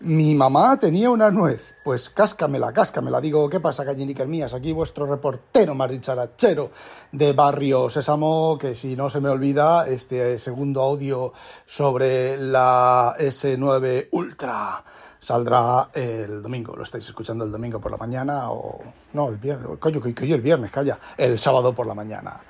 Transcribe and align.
Mi 0.00 0.34
mamá 0.34 0.78
tenía 0.78 1.08
una 1.08 1.30
nuez. 1.30 1.74
Pues 1.82 2.10
cáscamela, 2.10 2.70
cáscamela. 2.70 3.18
Digo, 3.18 3.48
¿qué 3.48 3.60
pasa, 3.60 3.82
gallinicas 3.82 4.28
mías? 4.28 4.52
Aquí 4.52 4.70
vuestro 4.70 5.06
reportero 5.06 5.74
más 5.74 5.90
dicharachero 5.90 6.70
de 7.12 7.32
Barrio 7.32 7.88
Sésamo, 7.88 8.58
que 8.58 8.74
si 8.74 8.94
no 8.94 9.08
se 9.08 9.20
me 9.20 9.30
olvida, 9.30 9.88
este 9.88 10.38
segundo 10.38 10.82
audio 10.82 11.32
sobre 11.64 12.36
la 12.36 13.16
S9 13.18 14.08
Ultra 14.10 14.84
saldrá 15.26 15.88
el 15.92 16.40
domingo. 16.40 16.76
Lo 16.76 16.84
estáis 16.84 17.04
escuchando 17.04 17.44
el 17.44 17.50
domingo 17.50 17.80
por 17.80 17.90
la 17.90 17.96
mañana 17.96 18.52
o... 18.52 18.80
No, 19.12 19.28
el 19.28 19.36
viernes. 19.38 19.66
Coño, 19.80 20.00
que, 20.00 20.14
el 20.32 20.40
viernes, 20.40 20.70
calla. 20.70 21.00
El 21.18 21.36
sábado 21.40 21.74
por 21.74 21.84
la 21.84 21.94
mañana. 21.94 22.40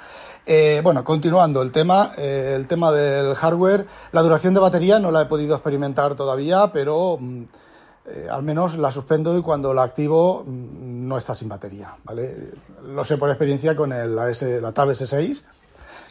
Eh, 0.45 0.83
bueno, 0.85 1.03
continuando 1.03 1.63
el 1.63 1.73
tema, 1.73 2.13
eh, 2.19 2.53
el 2.55 2.67
tema 2.67 2.93
del 2.93 3.35
hardware, 3.35 3.87
la 4.13 4.21
duración 4.21 4.53
de 4.53 4.61
batería 4.61 4.99
no 4.99 5.11
la 5.11 5.23
he 5.23 5.25
podido 5.25 5.55
experimentar 5.55 6.15
todavía, 6.17 6.71
pero 6.71 7.17
mm, 7.19 7.43
eh, 8.09 8.29
al 8.31 8.43
menos 8.43 8.77
la 8.77 8.93
suspendo 8.93 9.39
y 9.39 9.41
cuando 9.41 9.73
la 9.73 9.83
activo 9.83 10.45
mm, 10.47 11.09
no 11.09 11.17
está 11.17 11.35
sin 11.35 11.49
batería, 11.49 11.95
¿vale? 12.05 12.53
Lo 12.85 13.05
sé 13.05 13.17
por 13.17 13.31
experiencia 13.31 13.75
con 13.75 13.91
el, 13.95 14.15
la 14.15 14.73
Tab 14.73 14.91
S6, 14.91 15.43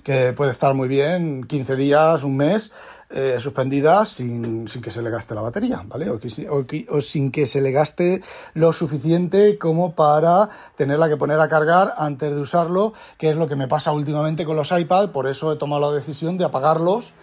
que 0.04 0.34
puede 0.34 0.50
estar 0.50 0.74
muy 0.74 0.88
bien 0.88 1.44
15 1.44 1.76
días, 1.76 2.24
un 2.24 2.36
mes, 2.36 2.72
eh, 3.10 3.36
suspendida 3.40 4.06
sin, 4.06 4.68
sin, 4.68 4.82
que 4.82 4.92
se 4.92 5.02
le 5.02 5.10
gaste 5.10 5.36
la 5.36 5.42
batería, 5.42 5.84
¿vale? 5.86 6.10
O, 6.10 6.20
o, 6.90 7.02
sin 7.02 7.32
que 7.32 7.46
se 7.46 7.62
le 7.62 7.72
gaste 7.72 8.22
lo 8.54 8.74
suficiente 8.74 9.58
como 9.58 9.94
para 9.94 10.50
tenerla 10.76 11.08
que 11.08 11.18
poner 11.18 11.40
a 11.40 11.48
cargar 11.48 11.94
antes 11.98 12.34
de 12.34 12.42
usarlo, 12.42 12.94
que 13.18 13.30
es 13.30 13.36
lo 13.36 13.48
que 13.48 13.56
me 13.56 13.68
pasa 13.68 13.92
últimamente 13.92 14.46
con 14.46 14.56
los 14.56 14.72
iPad, 14.72 15.10
por 15.10 15.28
eso 15.28 15.52
he 15.52 15.56
tomado 15.58 15.92
la 15.92 15.96
decisión 15.96 16.38
de 16.38 16.46
apagarlos 16.46 17.14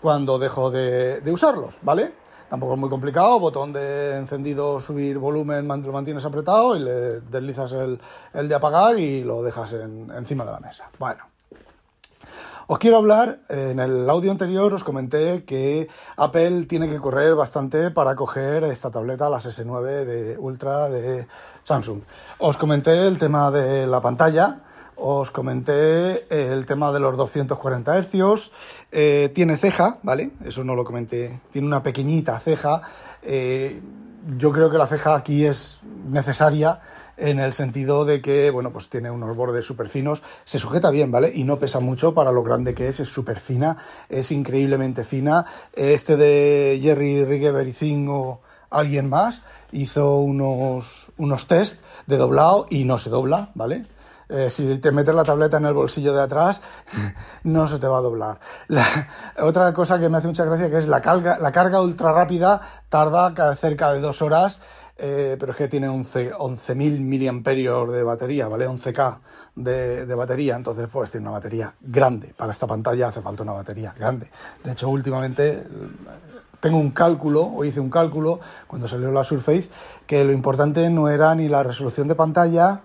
cuando 0.00 0.38
dejo 0.38 0.70
de, 0.70 1.20
de 1.20 1.32
usarlos, 1.32 1.76
¿vale? 1.82 2.12
Tampoco 2.48 2.74
es 2.74 2.80
muy 2.80 2.88
complicado, 2.88 3.38
botón 3.38 3.72
de 3.72 4.16
encendido, 4.16 4.80
subir 4.80 5.18
volumen, 5.18 5.68
lo 5.68 5.92
mantienes 5.92 6.24
apretado 6.24 6.76
y 6.76 6.80
le 6.80 7.20
deslizas 7.20 7.72
el, 7.72 8.00
el 8.32 8.48
de 8.48 8.54
apagar 8.54 8.98
y 8.98 9.22
lo 9.22 9.42
dejas 9.42 9.74
en, 9.74 10.10
encima 10.16 10.44
de 10.44 10.52
la 10.52 10.60
mesa. 10.60 10.90
Bueno. 10.98 11.37
Os 12.70 12.78
quiero 12.78 12.98
hablar, 12.98 13.38
en 13.48 13.80
el 13.80 14.10
audio 14.10 14.30
anterior 14.30 14.74
os 14.74 14.84
comenté 14.84 15.42
que 15.44 15.88
Apple 16.18 16.66
tiene 16.66 16.86
que 16.86 16.98
correr 16.98 17.34
bastante 17.34 17.90
para 17.90 18.14
coger 18.14 18.62
esta 18.64 18.90
tableta, 18.90 19.30
las 19.30 19.46
S9 19.46 20.04
de 20.04 20.36
Ultra 20.36 20.90
de 20.90 21.26
Samsung. 21.62 22.02
Os 22.36 22.58
comenté 22.58 23.06
el 23.06 23.16
tema 23.16 23.50
de 23.50 23.86
la 23.86 24.02
pantalla, 24.02 24.60
os 24.96 25.30
comenté 25.30 26.26
el 26.28 26.66
tema 26.66 26.92
de 26.92 27.00
los 27.00 27.16
240 27.16 28.02
Hz, 28.02 28.50
eh, 28.92 29.32
tiene 29.34 29.56
ceja, 29.56 29.96
¿vale? 30.02 30.32
Eso 30.44 30.62
no 30.62 30.74
lo 30.74 30.84
comenté, 30.84 31.40
tiene 31.50 31.66
una 31.66 31.82
pequeñita 31.82 32.38
ceja. 32.38 32.82
Eh, 33.22 33.80
yo 34.36 34.52
creo 34.52 34.68
que 34.68 34.76
la 34.76 34.86
ceja 34.86 35.14
aquí 35.14 35.46
es 35.46 35.80
necesaria 36.06 36.80
en 37.18 37.40
el 37.40 37.52
sentido 37.52 38.04
de 38.04 38.20
que, 38.22 38.50
bueno, 38.50 38.72
pues 38.72 38.88
tiene 38.88 39.10
unos 39.10 39.36
bordes 39.36 39.66
súper 39.66 39.88
finos, 39.88 40.22
se 40.44 40.58
sujeta 40.58 40.90
bien, 40.90 41.10
¿vale? 41.10 41.30
Y 41.34 41.44
no 41.44 41.58
pesa 41.58 41.80
mucho 41.80 42.14
para 42.14 42.32
lo 42.32 42.42
grande 42.42 42.74
que 42.74 42.88
es, 42.88 43.00
es 43.00 43.08
súper 43.08 43.40
fina, 43.40 43.76
es 44.08 44.30
increíblemente 44.30 45.04
fina. 45.04 45.44
Este 45.72 46.16
de 46.16 46.78
Jerry 46.80 47.24
Rigger 47.24 47.54
o 48.08 48.40
alguien 48.70 49.08
más 49.08 49.42
hizo 49.72 50.16
unos, 50.16 51.10
unos 51.16 51.46
test 51.46 51.82
de 52.06 52.16
doblado 52.16 52.66
y 52.70 52.84
no 52.84 52.98
se 52.98 53.10
dobla, 53.10 53.50
¿vale? 53.54 53.86
Eh, 54.28 54.50
si 54.50 54.76
te 54.76 54.92
metes 54.92 55.14
la 55.14 55.24
tableta 55.24 55.56
en 55.56 55.64
el 55.64 55.72
bolsillo 55.72 56.12
de 56.12 56.22
atrás, 56.22 56.60
no 57.44 57.66
se 57.66 57.78
te 57.78 57.86
va 57.86 57.98
a 57.98 58.02
doblar. 58.02 58.38
otra 59.40 59.72
cosa 59.72 59.98
que 59.98 60.08
me 60.08 60.18
hace 60.18 60.28
mucha 60.28 60.44
gracia 60.44 60.70
que 60.70 60.78
es 60.78 60.86
la 60.86 61.00
carga, 61.00 61.38
la 61.38 61.50
carga 61.50 61.80
ultra 61.80 62.12
rápida 62.12 62.60
tarda 62.88 63.56
cerca 63.56 63.92
de 63.92 64.00
dos 64.00 64.20
horas 64.20 64.60
eh, 64.98 65.36
pero 65.38 65.52
es 65.52 65.58
que 65.58 65.68
tiene 65.68 65.88
11.000 65.88 66.74
miliamperios 66.74 67.92
de 67.92 68.02
batería, 68.02 68.48
¿vale? 68.48 68.68
11K 68.68 69.18
de, 69.54 70.06
de, 70.06 70.14
batería, 70.14 70.56
entonces 70.56 70.88
pues 70.92 71.10
tiene 71.10 71.28
una 71.28 71.38
batería 71.38 71.72
grande. 71.80 72.34
Para 72.36 72.50
esta 72.50 72.66
pantalla 72.66 73.08
hace 73.08 73.22
falta 73.22 73.44
una 73.44 73.52
batería 73.52 73.94
grande. 73.96 74.28
De 74.64 74.72
hecho, 74.72 74.88
últimamente 74.88 75.64
tengo 76.60 76.78
un 76.78 76.90
cálculo, 76.90 77.42
o 77.44 77.64
hice 77.64 77.80
un 77.80 77.90
cálculo 77.90 78.40
cuando 78.66 78.88
salió 78.88 79.12
la 79.12 79.24
Surface, 79.24 79.70
que 80.06 80.24
lo 80.24 80.32
importante 80.32 80.90
no 80.90 81.08
era 81.08 81.34
ni 81.34 81.48
la 81.48 81.62
resolución 81.62 82.08
de 82.08 82.14
pantalla, 82.14 82.80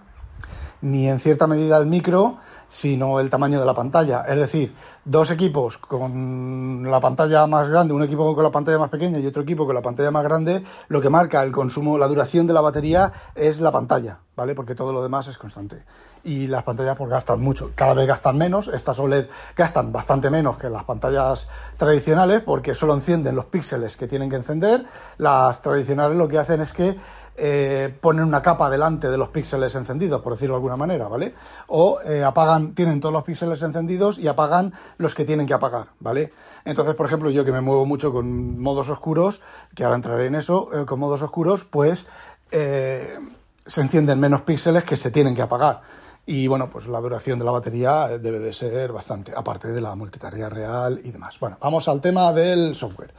ni 0.81 1.09
en 1.09 1.19
cierta 1.19 1.47
medida 1.47 1.77
el 1.77 1.87
micro, 1.87 2.37
sino 2.73 3.19
el 3.19 3.29
tamaño 3.29 3.59
de 3.59 3.67
la 3.67 3.75
pantalla. 3.75 4.23
Es 4.27 4.35
decir, 4.35 4.73
dos 5.05 5.29
equipos 5.29 5.77
con 5.77 6.89
la 6.89 6.99
pantalla 6.99 7.45
más 7.45 7.69
grande, 7.69 7.93
un 7.93 8.01
equipo 8.01 8.33
con 8.33 8.43
la 8.43 8.49
pantalla 8.49 8.79
más 8.79 8.89
pequeña 8.89 9.19
y 9.19 9.27
otro 9.27 9.43
equipo 9.43 9.67
con 9.67 9.75
la 9.75 9.81
pantalla 9.83 10.09
más 10.09 10.23
grande, 10.23 10.63
lo 10.87 10.99
que 10.99 11.07
marca 11.07 11.43
el 11.43 11.51
consumo, 11.51 11.99
la 11.99 12.07
duración 12.07 12.47
de 12.47 12.53
la 12.53 12.61
batería 12.61 13.13
es 13.35 13.61
la 13.61 13.71
pantalla, 13.71 14.17
¿vale? 14.35 14.55
Porque 14.55 14.73
todo 14.73 14.91
lo 14.91 15.03
demás 15.03 15.27
es 15.27 15.37
constante. 15.37 15.83
Y 16.23 16.47
las 16.47 16.63
pantallas 16.63 16.97
pues 16.97 17.11
gastan 17.11 17.41
mucho, 17.41 17.69
cada 17.75 17.93
vez 17.93 18.07
gastan 18.07 18.39
menos, 18.39 18.67
estas 18.69 18.99
OLED 18.99 19.27
gastan 19.55 19.91
bastante 19.91 20.31
menos 20.31 20.57
que 20.57 20.67
las 20.67 20.83
pantallas 20.83 21.47
tradicionales 21.77 22.41
porque 22.41 22.73
solo 22.73 22.95
encienden 22.95 23.35
los 23.35 23.45
píxeles 23.45 23.95
que 23.97 24.07
tienen 24.07 24.31
que 24.31 24.37
encender. 24.37 24.83
Las 25.19 25.61
tradicionales 25.61 26.17
lo 26.17 26.27
que 26.27 26.39
hacen 26.39 26.61
es 26.61 26.73
que 26.73 26.97
eh, 27.35 27.93
ponen 27.99 28.25
una 28.25 28.41
capa 28.41 28.69
delante 28.69 29.09
de 29.09 29.17
los 29.17 29.29
píxeles 29.29 29.73
encendidos, 29.75 30.21
por 30.21 30.33
decirlo 30.33 30.53
de 30.53 30.57
alguna 30.57 30.75
manera, 30.75 31.07
¿vale? 31.07 31.33
O 31.67 31.99
eh, 32.05 32.23
apagan, 32.23 32.75
tienen 32.75 32.99
todos 32.99 33.13
los 33.13 33.23
píxeles 33.23 33.61
encendidos 33.63 34.19
y 34.19 34.27
apagan 34.27 34.73
los 34.97 35.15
que 35.15 35.25
tienen 35.25 35.47
que 35.47 35.53
apagar, 35.53 35.87
¿vale? 35.99 36.31
Entonces, 36.65 36.95
por 36.95 37.05
ejemplo, 37.07 37.29
yo 37.29 37.43
que 37.43 37.51
me 37.51 37.61
muevo 37.61 37.85
mucho 37.85 38.13
con 38.13 38.59
modos 38.59 38.89
oscuros, 38.89 39.41
que 39.75 39.83
ahora 39.83 39.95
entraré 39.95 40.27
en 40.27 40.35
eso, 40.35 40.69
eh, 40.73 40.85
con 40.85 40.99
modos 40.99 41.21
oscuros, 41.21 41.63
pues 41.63 42.07
se 42.51 43.81
encienden 43.81 44.19
menos 44.19 44.41
píxeles 44.41 44.83
que 44.83 44.95
se 44.95 45.09
tienen 45.09 45.33
que 45.33 45.41
apagar. 45.41 45.81
Y 46.25 46.47
bueno, 46.47 46.69
pues 46.69 46.87
la 46.87 47.01
duración 47.01 47.37
de 47.37 47.43
la 47.43 47.51
batería 47.51 48.07
debe 48.17 48.39
de 48.39 48.53
ser 48.53 48.93
bastante, 48.93 49.33
aparte 49.35 49.67
de 49.73 49.81
la 49.81 49.93
multitarea 49.93 50.47
real 50.47 51.01
y 51.03 51.11
demás. 51.11 51.37
Bueno, 51.37 51.57
vamos 51.59 51.89
al 51.89 51.99
tema 51.99 52.31
del 52.31 52.75
software. 52.75 53.13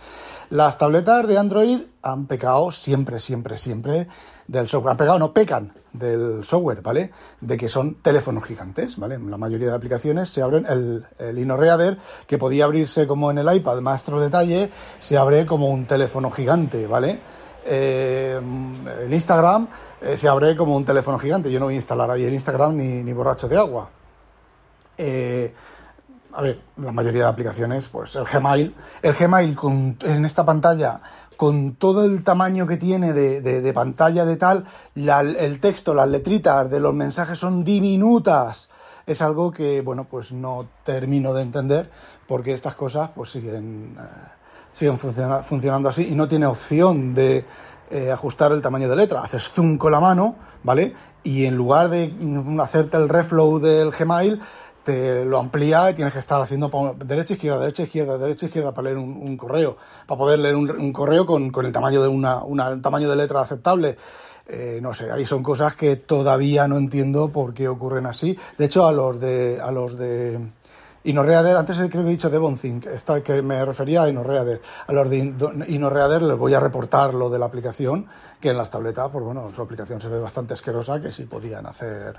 Las 0.49 0.79
tabletas 0.79 1.29
de 1.29 1.37
Android 1.37 1.81
han 2.01 2.27
pecado 2.27 2.71
siempre, 2.71 3.21
siempre, 3.21 3.59
siempre 3.59 4.09
del 4.47 4.69
software. 4.69 4.93
Han 4.93 4.97
pecado, 4.97 5.19
no 5.19 5.35
pecan 5.35 5.75
del 5.93 6.45
software, 6.45 6.81
¿vale? 6.81 7.11
De 7.43 7.59
que 7.59 7.69
son 7.69 7.97
teléfonos 7.97 8.45
gigantes, 8.45 8.97
¿vale? 8.97 9.19
La 9.19 9.37
mayoría 9.37 9.69
de 9.69 9.75
aplicaciones 9.75 10.31
se 10.31 10.41
abren, 10.41 10.65
el, 10.67 11.05
el 11.19 11.39
InnoReader, 11.39 11.99
que 12.27 12.39
podía 12.39 12.65
abrirse 12.65 13.07
como 13.07 13.31
en 13.31 13.37
el 13.37 13.55
iPad, 13.55 13.81
maestro 13.81 14.19
detalle, 14.19 14.71
se 15.01 15.19
abre 15.19 15.45
como 15.45 15.69
un 15.69 15.85
teléfono 15.85 16.31
gigante, 16.31 16.87
¿vale? 16.87 17.21
Eh, 17.65 18.41
el 19.03 19.13
Instagram 19.13 19.69
eh, 20.03 20.17
se 20.17 20.29
abre 20.29 20.55
como 20.57 20.77
un 20.77 20.85
teléfono 20.85 21.19
gigante. 21.19 21.51
Yo 21.51 21.59
no 21.59 21.67
voy 21.67 21.75
a 21.75 21.77
instalar 21.77 22.11
ahí 22.11 22.25
el 22.25 22.35
Instagram 22.35 22.77
ni, 22.77 23.03
ni 23.03 23.13
borracho 23.13 23.49
de 23.49 23.57
agua. 23.57 23.89
Eh, 24.99 25.55
a 26.35 26.43
ver, 26.43 26.61
la 26.79 26.93
mayoría 26.93 27.23
de 27.23 27.29
aplicaciones, 27.29 27.89
pues 27.89 28.17
el 28.17 28.25
Gmail, 28.25 28.75
el 29.03 29.15
Gmail 29.15 29.55
con, 29.55 29.97
en 30.01 30.25
esta 30.25 30.45
pantalla, 30.45 31.01
con 31.37 31.77
todo 31.77 32.05
el 32.05 32.25
tamaño 32.25 32.67
que 32.67 32.77
tiene 32.77 33.13
de, 33.13 33.41
de, 33.41 33.73
pantalla 33.73 34.25
de 34.25 34.37
tal, 34.37 34.67
el 34.95 35.61
texto, 35.61 35.95
las 35.95 36.09
letritas 36.09 36.71
de 36.71 36.81
los 36.81 36.93
mensajes 36.93 37.39
son 37.39 37.65
diminutas. 37.65 38.69
Es 39.07 39.23
algo 39.23 39.53
que, 39.53 39.81
bueno, 39.81 40.05
pues 40.05 40.33
no 40.33 40.67
termino 40.85 41.35
de 41.35 41.43
entender 41.43 41.91
porque 42.27 42.53
estas 42.53 42.75
cosas 42.75 43.11
pues 43.15 43.31
siguen, 43.31 43.97
eh, 43.99 44.03
siguen 44.75 44.99
funcionando 44.99 45.89
así 45.89 46.09
y 46.09 46.15
no 46.15 46.29
tiene 46.29 46.45
opción 46.45 47.15
de 47.15 47.45
eh, 47.91 48.11
ajustar 48.11 48.53
el 48.53 48.61
tamaño 48.61 48.89
de 48.89 48.97
letra. 48.97 49.23
Haces 49.23 49.49
zoom 49.49 49.79
con 49.79 49.93
la 49.93 50.01
mano, 50.01 50.37
¿vale? 50.63 50.93
Y 51.23 51.47
en 51.47 51.55
lugar 51.55 51.89
de 51.89 52.13
hacerte 52.61 52.99
el 52.99 53.09
reflow 53.09 53.59
del 53.59 53.91
Gmail, 53.93 54.41
te 54.83 55.25
lo 55.25 55.39
amplía 55.39 55.91
y 55.91 55.95
tienes 55.95 56.13
que 56.13 56.21
estar 56.21 56.41
haciendo 56.41 56.95
derecha, 57.05 57.35
izquierda, 57.35 57.61
derecha, 57.61 57.85
izquierda, 57.85 58.19
derecha, 58.19 58.47
izquierda 58.47 58.73
para 58.73 58.87
leer 58.87 58.99
un, 58.99 59.37
correo, 59.37 59.79
para 60.07 60.19
poder 60.19 60.41
leer 60.41 60.57
un, 60.57 60.93
correo 60.93 61.25
con, 61.25 61.51
el 61.65 61.73
tamaño 61.73 62.03
de 62.03 62.09
una, 62.09 62.43
un 62.43 62.83
tamaño 62.83 63.09
de 63.09 63.17
letra 63.17 63.41
aceptable. 63.41 63.97
Eh, 64.47 64.81
no 64.83 64.93
sé, 64.93 65.11
ahí 65.11 65.25
son 65.25 65.43
cosas 65.43 65.75
que 65.75 65.97
todavía 65.97 66.69
no 66.69 66.77
entiendo 66.77 67.31
por 67.31 67.55
qué 67.55 67.67
ocurren 67.67 68.05
así. 68.05 68.37
De 68.59 68.67
hecho, 68.67 68.87
a 68.87 68.93
los 68.93 69.19
de, 69.19 69.59
a 69.63 69.71
los 69.71 69.97
de 69.97 70.39
InnoReader, 71.05 71.57
antes 71.57 71.77
creo 71.77 72.03
que 72.03 72.09
he 72.09 72.13
dicho 72.13 72.31
DevonThink, 72.31 72.87
esta, 72.87 73.23
que 73.23 73.43
me 73.43 73.65
refería 73.65 74.03
a 74.03 74.09
InnoReader. 74.09 74.61
A 74.87 74.93
los 74.93 75.11
de 75.11 75.19
InnoReader 75.69 76.23
les 76.23 76.39
voy 76.39 76.55
a 76.55 76.61
reportar 76.61 77.13
lo 77.13 77.29
de 77.29 77.39
la 77.39 77.47
aplicación, 77.47 78.07
que 78.41 78.51
en 78.51 78.57
las 78.57 78.71
tabletas, 78.71 79.11
pues 79.11 79.25
bueno, 79.25 79.53
su 79.53 79.63
aplicación 79.63 80.01
se 80.01 80.09
ve 80.09 80.19
bastante 80.19 80.55
asquerosa, 80.55 81.01
que 81.01 81.13
sí 81.13 81.25
podían 81.25 81.67
hacer, 81.67 82.17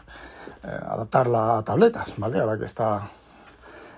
eh, 0.63 0.67
adaptarla 0.67 1.57
a 1.57 1.63
tabletas, 1.63 2.13
¿vale? 2.17 2.39
Ahora 2.39 2.57
que 2.59 2.65
está 2.65 3.09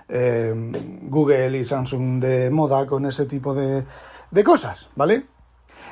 eh, 0.08 0.54
Google 1.02 1.58
y 1.58 1.64
Samsung 1.64 2.20
de 2.20 2.50
moda 2.50 2.86
con 2.86 3.04
ese 3.04 3.26
tipo 3.26 3.54
de, 3.54 3.84
de 4.30 4.44
cosas, 4.44 4.88
¿vale? 4.96 5.37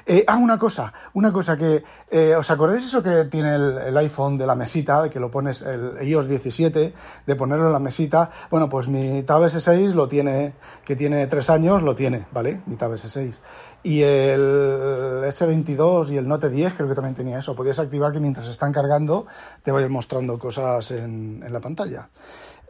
Eh, 0.08 0.25
ah, 0.29 0.37
una 0.37 0.56
cosa, 0.56 0.93
una 1.14 1.32
cosa 1.32 1.56
que, 1.56 1.82
eh, 2.08 2.37
¿os 2.37 2.49
acordáis 2.49 2.85
eso 2.85 3.03
que 3.03 3.25
tiene 3.25 3.56
el, 3.56 3.97
iPhone 3.97 4.38
de 4.38 4.47
la 4.47 4.55
mesita, 4.55 5.03
de 5.03 5.11
que 5.11 5.19
lo 5.19 5.32
pones, 5.32 5.62
el 5.62 5.99
iOS 6.00 6.29
17, 6.29 6.94
de 7.26 7.35
ponerlo 7.35 7.67
en 7.67 7.73
la 7.73 7.81
mesita? 7.81 8.31
Bueno, 8.49 8.69
pues 8.69 8.87
mi 8.87 9.25
Tab 9.25 9.43
S6 9.43 9.94
lo 9.94 10.06
tiene, 10.06 10.53
que 10.85 10.94
tiene 10.94 11.26
tres 11.26 11.50
años, 11.50 11.82
lo 11.82 11.97
tiene, 11.97 12.25
¿vale? 12.31 12.61
Mi 12.67 12.76
Tab 12.76 12.93
S6. 12.93 13.37
Y 13.82 14.03
el 14.03 15.25
S22 15.25 16.11
y 16.12 16.19
el 16.19 16.29
Note 16.29 16.50
10 16.50 16.75
creo 16.75 16.88
que 16.88 16.94
también 16.94 17.17
tenía 17.17 17.41
eso. 17.41 17.56
Podías 17.56 17.81
activar 17.81 18.12
que 18.12 18.20
mientras 18.20 18.47
están 18.47 18.73
cargando 18.73 19.26
te 19.64 19.73
vayan 19.73 19.91
mostrando 19.91 20.38
cosas 20.38 20.88
en, 20.93 21.44
la 21.50 21.59
pantalla. 21.59 22.09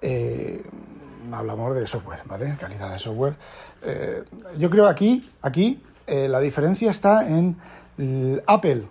Eh, 0.00 0.64
hablamos 1.30 1.74
de 1.74 1.86
software, 1.86 2.20
¿vale? 2.24 2.56
Calidad 2.58 2.92
de 2.92 2.98
software. 2.98 3.36
Yo 4.56 4.70
creo 4.70 4.86
aquí, 4.86 5.30
aquí 5.42 5.82
eh, 6.06 6.28
la 6.28 6.40
diferencia 6.40 6.90
está 6.90 7.26
en 7.28 7.56
Apple. 8.46 8.88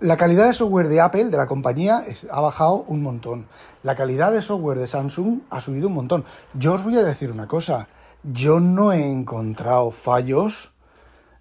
La 0.00 0.16
calidad 0.16 0.48
de 0.48 0.54
software 0.54 0.88
de 0.88 1.00
Apple, 1.00 1.26
de 1.26 1.36
la 1.36 1.46
compañía, 1.46 2.02
ha 2.28 2.40
bajado 2.40 2.84
un 2.88 3.02
montón. 3.02 3.46
La 3.84 3.94
calidad 3.94 4.32
de 4.32 4.42
software 4.42 4.78
de 4.78 4.88
Samsung 4.88 5.42
ha 5.48 5.60
subido 5.60 5.86
un 5.86 5.94
montón. 5.94 6.24
Yo 6.54 6.72
os 6.74 6.82
voy 6.82 6.96
a 6.96 7.04
decir 7.04 7.30
una 7.30 7.46
cosa. 7.46 7.86
Yo 8.24 8.58
no 8.58 8.92
he 8.92 9.08
encontrado 9.08 9.92
fallos 9.92 10.72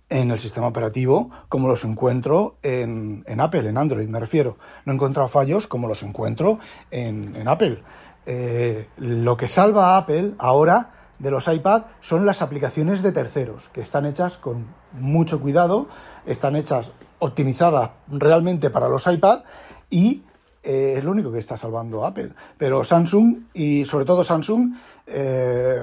en 0.09 0.29
el 0.29 0.37
sistema 0.37 0.67
operativo 0.67 1.31
como 1.49 1.69
los 1.69 1.83
encuentro 1.85 2.57
en, 2.61 3.23
Apple, 3.39 3.67
en 3.67 3.77
Android 3.79 4.07
me 4.07 4.19
refiero. 4.19 4.57
No 4.85 4.93
he 4.93 4.95
encontrado 4.95 5.27
fallos 5.27 5.65
como 5.65 5.87
los 5.87 6.03
encuentro 6.03 6.59
en, 6.91 7.35
en 7.35 7.47
Apple. 7.47 7.81
Eh, 8.27 8.89
lo 8.97 9.37
que 9.37 9.47
salva 9.47 9.95
a 9.95 9.97
Apple 9.97 10.33
ahora 10.37 10.91
de 11.21 11.29
los 11.29 11.47
iPad 11.47 11.83
son 11.99 12.25
las 12.25 12.41
aplicaciones 12.41 13.03
de 13.03 13.11
terceros, 13.11 13.69
que 13.69 13.81
están 13.81 14.05
hechas 14.05 14.37
con 14.37 14.65
mucho 14.93 15.39
cuidado, 15.39 15.87
están 16.25 16.55
hechas 16.55 16.91
optimizadas 17.19 17.91
realmente 18.07 18.71
para 18.71 18.89
los 18.89 19.05
iPad 19.05 19.41
y 19.89 20.23
eh, 20.63 20.95
es 20.97 21.03
lo 21.03 21.11
único 21.11 21.31
que 21.31 21.37
está 21.37 21.57
salvando 21.57 22.05
Apple. 22.05 22.31
Pero 22.57 22.83
Samsung 22.83 23.43
y 23.53 23.85
sobre 23.85 24.05
todo 24.05 24.23
Samsung 24.23 24.73
eh, 25.05 25.81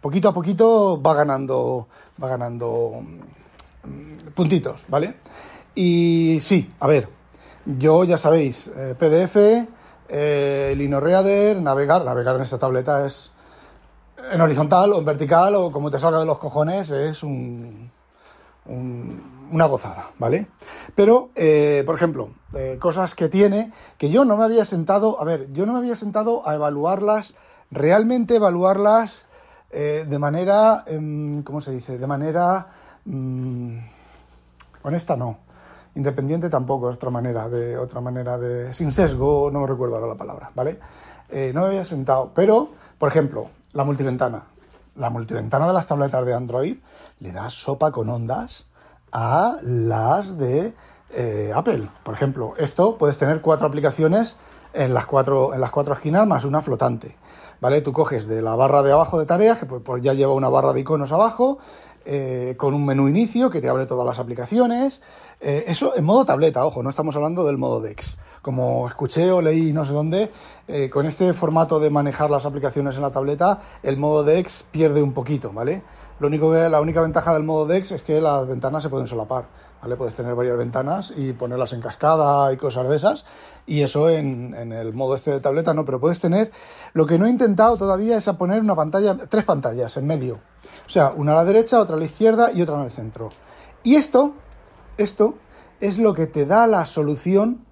poquito 0.00 0.28
a 0.28 0.34
poquito 0.34 1.00
va 1.00 1.14
ganando 1.14 1.86
va 2.20 2.28
ganando 2.28 3.00
mm, 3.84 4.28
puntitos, 4.34 4.86
¿vale? 4.88 5.14
Y 5.74 6.38
sí, 6.40 6.70
a 6.80 6.88
ver, 6.88 7.08
yo 7.64 8.02
ya 8.02 8.18
sabéis, 8.18 8.70
PDF 8.98 9.36
eh, 10.14 10.72
el 10.72 10.82
InnoReader, 10.82 11.62
navegar, 11.62 12.04
navegar 12.04 12.36
en 12.36 12.42
esta 12.42 12.58
tableta 12.58 13.06
es 13.06 13.31
en 14.30 14.40
horizontal 14.40 14.92
o 14.92 14.98
en 14.98 15.04
vertical 15.04 15.54
o 15.56 15.70
como 15.70 15.90
te 15.90 15.98
salga 15.98 16.20
de 16.20 16.26
los 16.26 16.38
cojones, 16.38 16.90
es 16.90 17.22
un, 17.22 17.90
una 18.66 19.66
gozada, 19.66 20.10
¿vale? 20.18 20.46
Pero, 20.94 21.30
eh, 21.34 21.82
por 21.86 21.94
ejemplo, 21.94 22.30
eh, 22.54 22.78
cosas 22.80 23.14
que 23.14 23.28
tiene 23.28 23.72
que 23.98 24.10
yo 24.10 24.24
no 24.24 24.36
me 24.36 24.44
había 24.44 24.64
sentado, 24.64 25.20
a 25.20 25.24
ver, 25.24 25.52
yo 25.52 25.66
no 25.66 25.72
me 25.72 25.78
había 25.78 25.96
sentado 25.96 26.46
a 26.48 26.54
evaluarlas, 26.54 27.34
realmente 27.70 28.36
evaluarlas 28.36 29.26
de 29.70 30.18
manera, 30.18 30.84
em, 30.86 31.42
¿cómo 31.44 31.62
se 31.62 31.72
dice? 31.72 31.96
De 31.96 32.06
manera 32.06 32.66
mm, 33.06 33.78
honesta, 34.82 35.16
no 35.16 35.38
Independiente 35.94 36.48
tampoco, 36.48 36.88
es 36.88 36.96
otra 36.96 37.10
manera 37.10 37.48
de, 37.50 37.76
otra 37.76 38.00
manera 38.00 38.38
de, 38.38 38.72
sin 38.72 38.92
sesgo, 38.92 39.50
no 39.52 39.60
me 39.60 39.66
recuerdo 39.66 39.96
ahora 39.96 40.06
la 40.06 40.14
palabra, 40.14 40.50
¿vale? 40.54 40.78
Eh, 41.28 41.52
no 41.54 41.62
me 41.62 41.66
había 41.66 41.84
sentado, 41.84 42.32
pero, 42.34 42.70
por 42.96 43.10
ejemplo, 43.10 43.50
la 43.72 43.84
multiventana. 43.84 44.44
La 44.96 45.10
multiventana 45.10 45.66
de 45.66 45.72
las 45.72 45.86
tabletas 45.86 46.24
de 46.26 46.34
Android 46.34 46.76
le 47.20 47.32
da 47.32 47.48
sopa 47.50 47.90
con 47.90 48.08
ondas 48.08 48.66
a 49.10 49.56
las 49.62 50.36
de 50.38 50.74
eh, 51.10 51.52
Apple. 51.54 51.88
Por 52.02 52.14
ejemplo, 52.14 52.54
esto 52.58 52.98
puedes 52.98 53.18
tener 53.18 53.40
cuatro 53.40 53.66
aplicaciones 53.66 54.36
en 54.74 54.94
las 54.94 55.06
cuatro, 55.06 55.54
en 55.54 55.60
las 55.60 55.70
cuatro 55.70 55.94
esquinas 55.94 56.26
más 56.26 56.44
una 56.44 56.62
flotante. 56.62 57.16
¿Vale? 57.60 57.80
Tú 57.80 57.92
coges 57.92 58.26
de 58.26 58.42
la 58.42 58.56
barra 58.56 58.82
de 58.82 58.92
abajo 58.92 59.18
de 59.20 59.26
tareas, 59.26 59.58
que 59.58 59.66
pues, 59.66 59.82
pues 59.84 60.02
ya 60.02 60.14
lleva 60.14 60.32
una 60.32 60.48
barra 60.48 60.72
de 60.72 60.80
iconos 60.80 61.12
abajo, 61.12 61.58
eh, 62.04 62.54
con 62.56 62.74
un 62.74 62.84
menú 62.84 63.08
inicio 63.08 63.50
que 63.50 63.60
te 63.60 63.68
abre 63.68 63.86
todas 63.86 64.06
las 64.06 64.18
aplicaciones. 64.18 65.00
Eh, 65.40 65.64
eso 65.66 65.96
en 65.96 66.04
modo 66.04 66.24
tableta, 66.24 66.64
ojo, 66.64 66.82
no 66.82 66.90
estamos 66.90 67.16
hablando 67.16 67.44
del 67.44 67.58
modo 67.58 67.80
DeX. 67.80 68.16
Como 68.42 68.86
escuché 68.86 69.30
o 69.30 69.40
leí 69.40 69.72
no 69.72 69.84
sé 69.84 69.92
dónde, 69.92 70.30
eh, 70.68 70.90
con 70.90 71.06
este 71.06 71.32
formato 71.32 71.80
de 71.80 71.90
manejar 71.90 72.30
las 72.30 72.46
aplicaciones 72.46 72.96
en 72.96 73.02
la 73.02 73.10
tableta, 73.10 73.60
el 73.82 73.96
modo 73.96 74.24
DeX 74.24 74.64
pierde 74.70 75.02
un 75.02 75.12
poquito, 75.12 75.52
¿vale? 75.52 75.82
Lo 76.20 76.28
único 76.28 76.52
que, 76.52 76.68
la 76.68 76.80
única 76.80 77.00
ventaja 77.00 77.32
del 77.32 77.42
modo 77.42 77.66
DeX 77.66 77.92
es 77.92 78.02
que 78.04 78.20
las 78.20 78.46
ventanas 78.46 78.82
se 78.82 78.88
pueden 78.88 79.06
solapar, 79.06 79.46
¿vale? 79.82 79.96
Puedes 79.96 80.14
tener 80.14 80.34
varias 80.34 80.56
ventanas 80.56 81.12
y 81.14 81.32
ponerlas 81.32 81.72
en 81.72 81.80
cascada 81.80 82.52
y 82.52 82.56
cosas 82.56 82.88
de 82.88 82.96
esas, 82.96 83.24
y 83.66 83.82
eso 83.82 84.08
en, 84.08 84.54
en 84.54 84.72
el 84.72 84.94
modo 84.94 85.14
este 85.14 85.32
de 85.32 85.40
tableta 85.40 85.74
no, 85.74 85.84
pero 85.84 86.00
puedes 86.00 86.20
tener, 86.20 86.50
lo 86.94 87.04
que 87.04 87.18
no 87.18 87.26
he 87.26 87.30
intentado 87.30 87.76
todavía 87.76 88.16
es 88.16 88.28
a 88.28 88.38
poner 88.38 88.60
una 88.60 88.74
pantalla, 88.74 89.16
tres 89.16 89.44
pantallas 89.44 89.96
en 89.96 90.06
medio, 90.06 90.38
o 90.86 90.88
sea, 90.88 91.12
una 91.14 91.32
a 91.32 91.36
la 91.36 91.44
derecha, 91.44 91.80
otra 91.80 91.96
a 91.96 91.98
la 91.98 92.04
izquierda 92.04 92.52
y 92.52 92.62
otra 92.62 92.76
en 92.76 92.82
el 92.82 92.90
centro. 92.90 93.30
Y 93.82 93.96
esto, 93.96 94.34
esto 94.96 95.34
es 95.80 95.98
lo 95.98 96.14
que 96.14 96.26
te 96.26 96.46
da 96.46 96.66
la 96.66 96.86
solución, 96.86 97.64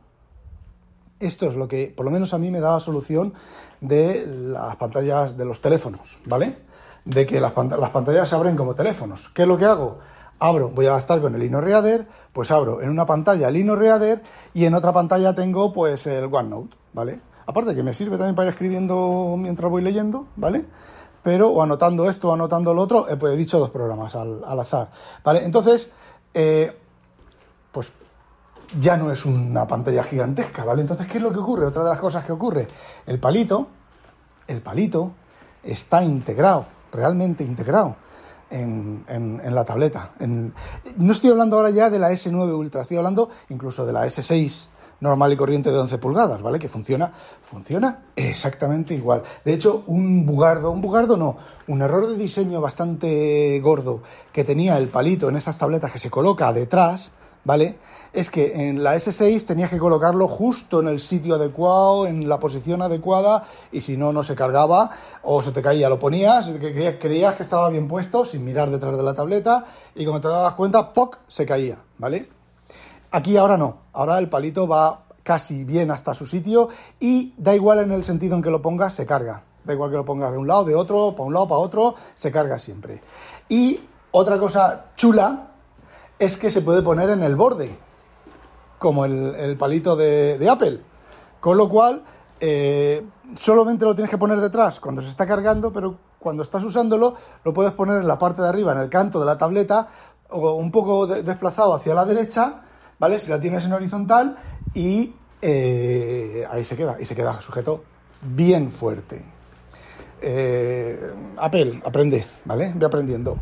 esto 1.20 1.46
es 1.46 1.54
lo 1.54 1.68
que, 1.68 1.92
por 1.94 2.04
lo 2.04 2.10
menos 2.10 2.34
a 2.34 2.38
mí 2.38 2.50
me 2.50 2.60
da 2.60 2.72
la 2.72 2.80
solución 2.80 3.34
de 3.80 4.26
las 4.26 4.76
pantallas 4.76 5.36
de 5.36 5.44
los 5.44 5.60
teléfonos, 5.60 6.18
¿vale? 6.26 6.58
De 7.04 7.24
que 7.26 7.40
las, 7.40 7.52
pantallas 7.52 8.28
se 8.28 8.34
abren 8.34 8.56
como 8.56 8.74
teléfonos. 8.74 9.28
¿Qué 9.30 9.42
es 9.42 9.48
lo 9.48 9.56
que 9.56 9.64
hago? 9.64 9.98
Abro, 10.40 10.70
voy 10.70 10.86
a 10.86 10.96
estar 10.96 11.20
con 11.20 11.34
el 11.34 11.42
InnoReader, 11.42 12.08
pues 12.32 12.50
abro 12.50 12.82
en 12.82 12.90
una 12.90 13.06
pantalla 13.06 13.48
el 13.48 13.56
InnoReader 13.56 14.22
y 14.54 14.64
en 14.64 14.74
otra 14.74 14.92
pantalla 14.92 15.34
tengo 15.34 15.72
pues 15.72 16.06
el 16.06 16.24
OneNote, 16.24 16.76
¿vale? 16.92 17.20
Aparte 17.46 17.74
que 17.74 17.82
me 17.82 17.94
sirve 17.94 18.16
también 18.16 18.34
para 18.34 18.48
ir 18.48 18.52
escribiendo 18.52 19.36
mientras 19.38 19.70
voy 19.70 19.82
leyendo, 19.82 20.26
¿vale? 20.36 20.64
pero 21.22 21.48
o 21.48 21.62
anotando 21.62 22.08
esto 22.08 22.28
o 22.28 22.32
anotando 22.32 22.72
lo 22.72 22.82
otro, 22.82 23.06
pues 23.18 23.34
he 23.34 23.36
dicho 23.36 23.58
dos 23.58 23.70
programas 23.70 24.14
al, 24.14 24.42
azar. 24.58 24.90
¿Vale? 25.22 25.44
Entonces, 25.44 25.90
eh, 26.32 26.76
pues 27.72 27.92
ya 28.78 28.96
no 28.96 29.10
es 29.10 29.24
una 29.26 29.66
pantalla 29.66 30.02
gigantesca, 30.02 30.64
¿vale? 30.64 30.80
Entonces, 30.80 31.06
¿qué 31.06 31.18
es 31.18 31.22
lo 31.22 31.32
que 31.32 31.38
ocurre? 31.38 31.66
Otra 31.66 31.82
de 31.82 31.90
las 31.90 32.00
cosas 32.00 32.24
que 32.24 32.32
ocurre, 32.32 32.66
el 33.06 33.18
palito, 33.18 33.68
el 34.46 34.62
palito 34.62 35.12
está 35.62 36.02
integrado, 36.02 36.66
realmente 36.92 37.44
integrado 37.44 37.96
en, 38.50 39.04
en 39.08 39.54
la 39.54 39.64
tableta. 39.64 40.12
no 40.18 41.12
estoy 41.12 41.30
hablando 41.30 41.56
ahora 41.56 41.70
ya 41.70 41.90
de 41.90 41.98
la 41.98 42.10
S9 42.10 42.54
Ultra, 42.56 42.82
estoy 42.82 42.96
hablando 42.96 43.30
incluso 43.48 43.86
de 43.86 43.92
la 43.92 44.06
S6 44.06 44.68
normal 45.00 45.32
y 45.32 45.36
corriente 45.36 45.70
de 45.70 45.78
11 45.78 45.98
pulgadas, 45.98 46.42
¿vale? 46.42 46.58
Que 46.58 46.68
funciona, 46.68 47.12
funciona 47.42 48.04
exactamente 48.16 48.94
igual. 48.94 49.22
De 49.44 49.52
hecho, 49.52 49.82
un 49.86 50.26
bugardo, 50.26 50.70
un 50.70 50.80
bugardo 50.80 51.16
no, 51.16 51.36
un 51.68 51.82
error 51.82 52.06
de 52.08 52.16
diseño 52.16 52.60
bastante 52.60 53.58
gordo 53.60 54.02
que 54.32 54.44
tenía 54.44 54.76
el 54.78 54.88
palito 54.88 55.28
en 55.28 55.36
esas 55.36 55.58
tabletas 55.58 55.92
que 55.92 55.98
se 55.98 56.10
coloca 56.10 56.52
detrás, 56.52 57.12
¿vale? 57.44 57.78
Es 58.12 58.30
que 58.30 58.68
en 58.68 58.82
la 58.82 58.96
S6 58.96 59.44
tenías 59.44 59.70
que 59.70 59.78
colocarlo 59.78 60.26
justo 60.26 60.80
en 60.80 60.88
el 60.88 61.00
sitio 61.00 61.36
adecuado, 61.36 62.06
en 62.06 62.28
la 62.28 62.40
posición 62.40 62.82
adecuada, 62.82 63.44
y 63.70 63.80
si 63.80 63.96
no, 63.96 64.12
no 64.12 64.22
se 64.22 64.34
cargaba 64.34 64.90
o 65.22 65.42
se 65.42 65.52
te 65.52 65.62
caía. 65.62 65.88
Lo 65.88 65.98
ponías, 65.98 66.50
creías 66.98 67.34
que 67.34 67.42
estaba 67.42 67.68
bien 67.68 67.86
puesto 67.88 68.24
sin 68.24 68.44
mirar 68.44 68.70
detrás 68.70 68.96
de 68.96 69.02
la 69.02 69.14
tableta, 69.14 69.64
y 69.94 70.04
cuando 70.04 70.28
te 70.28 70.28
dabas 70.28 70.54
cuenta, 70.54 70.92
¡poc! 70.92 71.18
se 71.28 71.46
caía, 71.46 71.78
¿vale? 71.98 72.28
Aquí 73.12 73.36
ahora 73.36 73.56
no, 73.56 73.78
ahora 73.92 74.18
el 74.18 74.28
palito 74.28 74.68
va 74.68 75.04
casi 75.22 75.64
bien 75.64 75.90
hasta 75.90 76.14
su 76.14 76.26
sitio 76.26 76.68
y 76.98 77.34
da 77.36 77.54
igual 77.54 77.80
en 77.80 77.92
el 77.92 78.04
sentido 78.04 78.36
en 78.36 78.42
que 78.42 78.50
lo 78.50 78.62
pongas, 78.62 78.94
se 78.94 79.06
carga. 79.06 79.42
Da 79.64 79.72
igual 79.72 79.90
que 79.90 79.96
lo 79.96 80.04
pongas 80.04 80.32
de 80.32 80.38
un 80.38 80.46
lado, 80.46 80.64
de 80.64 80.74
otro, 80.74 81.12
para 81.12 81.24
un 81.24 81.34
lado, 81.34 81.48
para 81.48 81.60
otro, 81.60 81.94
se 82.14 82.30
carga 82.30 82.58
siempre. 82.58 83.02
Y 83.48 83.80
otra 84.12 84.38
cosa 84.38 84.86
chula 84.96 85.49
es 86.20 86.36
que 86.36 86.50
se 86.50 86.60
puede 86.60 86.82
poner 86.82 87.08
en 87.10 87.22
el 87.22 87.34
borde, 87.34 87.74
como 88.78 89.06
el, 89.06 89.56
palito 89.58 89.96
de, 89.96 90.46
Apple. 90.48 90.80
Con 91.40 91.56
lo 91.56 91.66
cual, 91.66 92.02
eh, 92.38 93.02
solamente 93.36 93.86
lo 93.86 93.94
tienes 93.94 94.10
que 94.10 94.18
poner 94.18 94.38
detrás 94.38 94.78
cuando 94.78 95.00
se 95.00 95.08
está 95.08 95.26
cargando, 95.26 95.72
pero 95.72 95.96
cuando 96.18 96.42
estás 96.42 96.62
usándolo, 96.62 97.14
lo 97.42 97.54
puedes 97.54 97.72
poner 97.72 98.02
en 98.02 98.06
la 98.06 98.18
parte 98.18 98.42
de 98.42 98.48
arriba, 98.48 98.72
en 98.72 98.80
el 98.80 98.90
canto 98.90 99.18
de 99.18 99.24
la 99.24 99.38
tableta, 99.38 99.88
o 100.28 100.52
un 100.52 100.70
poco 100.70 101.06
desplazado 101.06 101.72
hacia 101.72 101.94
la 101.94 102.04
derecha, 102.04 102.60
¿vale? 102.98 103.18
Si 103.18 103.30
la 103.30 103.40
tienes 103.40 103.64
en 103.64 103.72
horizontal 103.72 104.36
y 104.74 105.14
eh, 105.40 106.46
ahí 106.50 106.64
se 106.64 106.76
queda, 106.76 106.98
y 107.00 107.06
se 107.06 107.16
queda 107.16 107.40
sujeto 107.40 107.82
bien 108.20 108.70
fuerte. 108.70 109.24
Eh, 110.20 111.14
Apple, 111.38 111.80
aprende, 111.82 112.26
¿vale? 112.44 112.72
Ve 112.74 112.84
aprendiendo. 112.84 113.38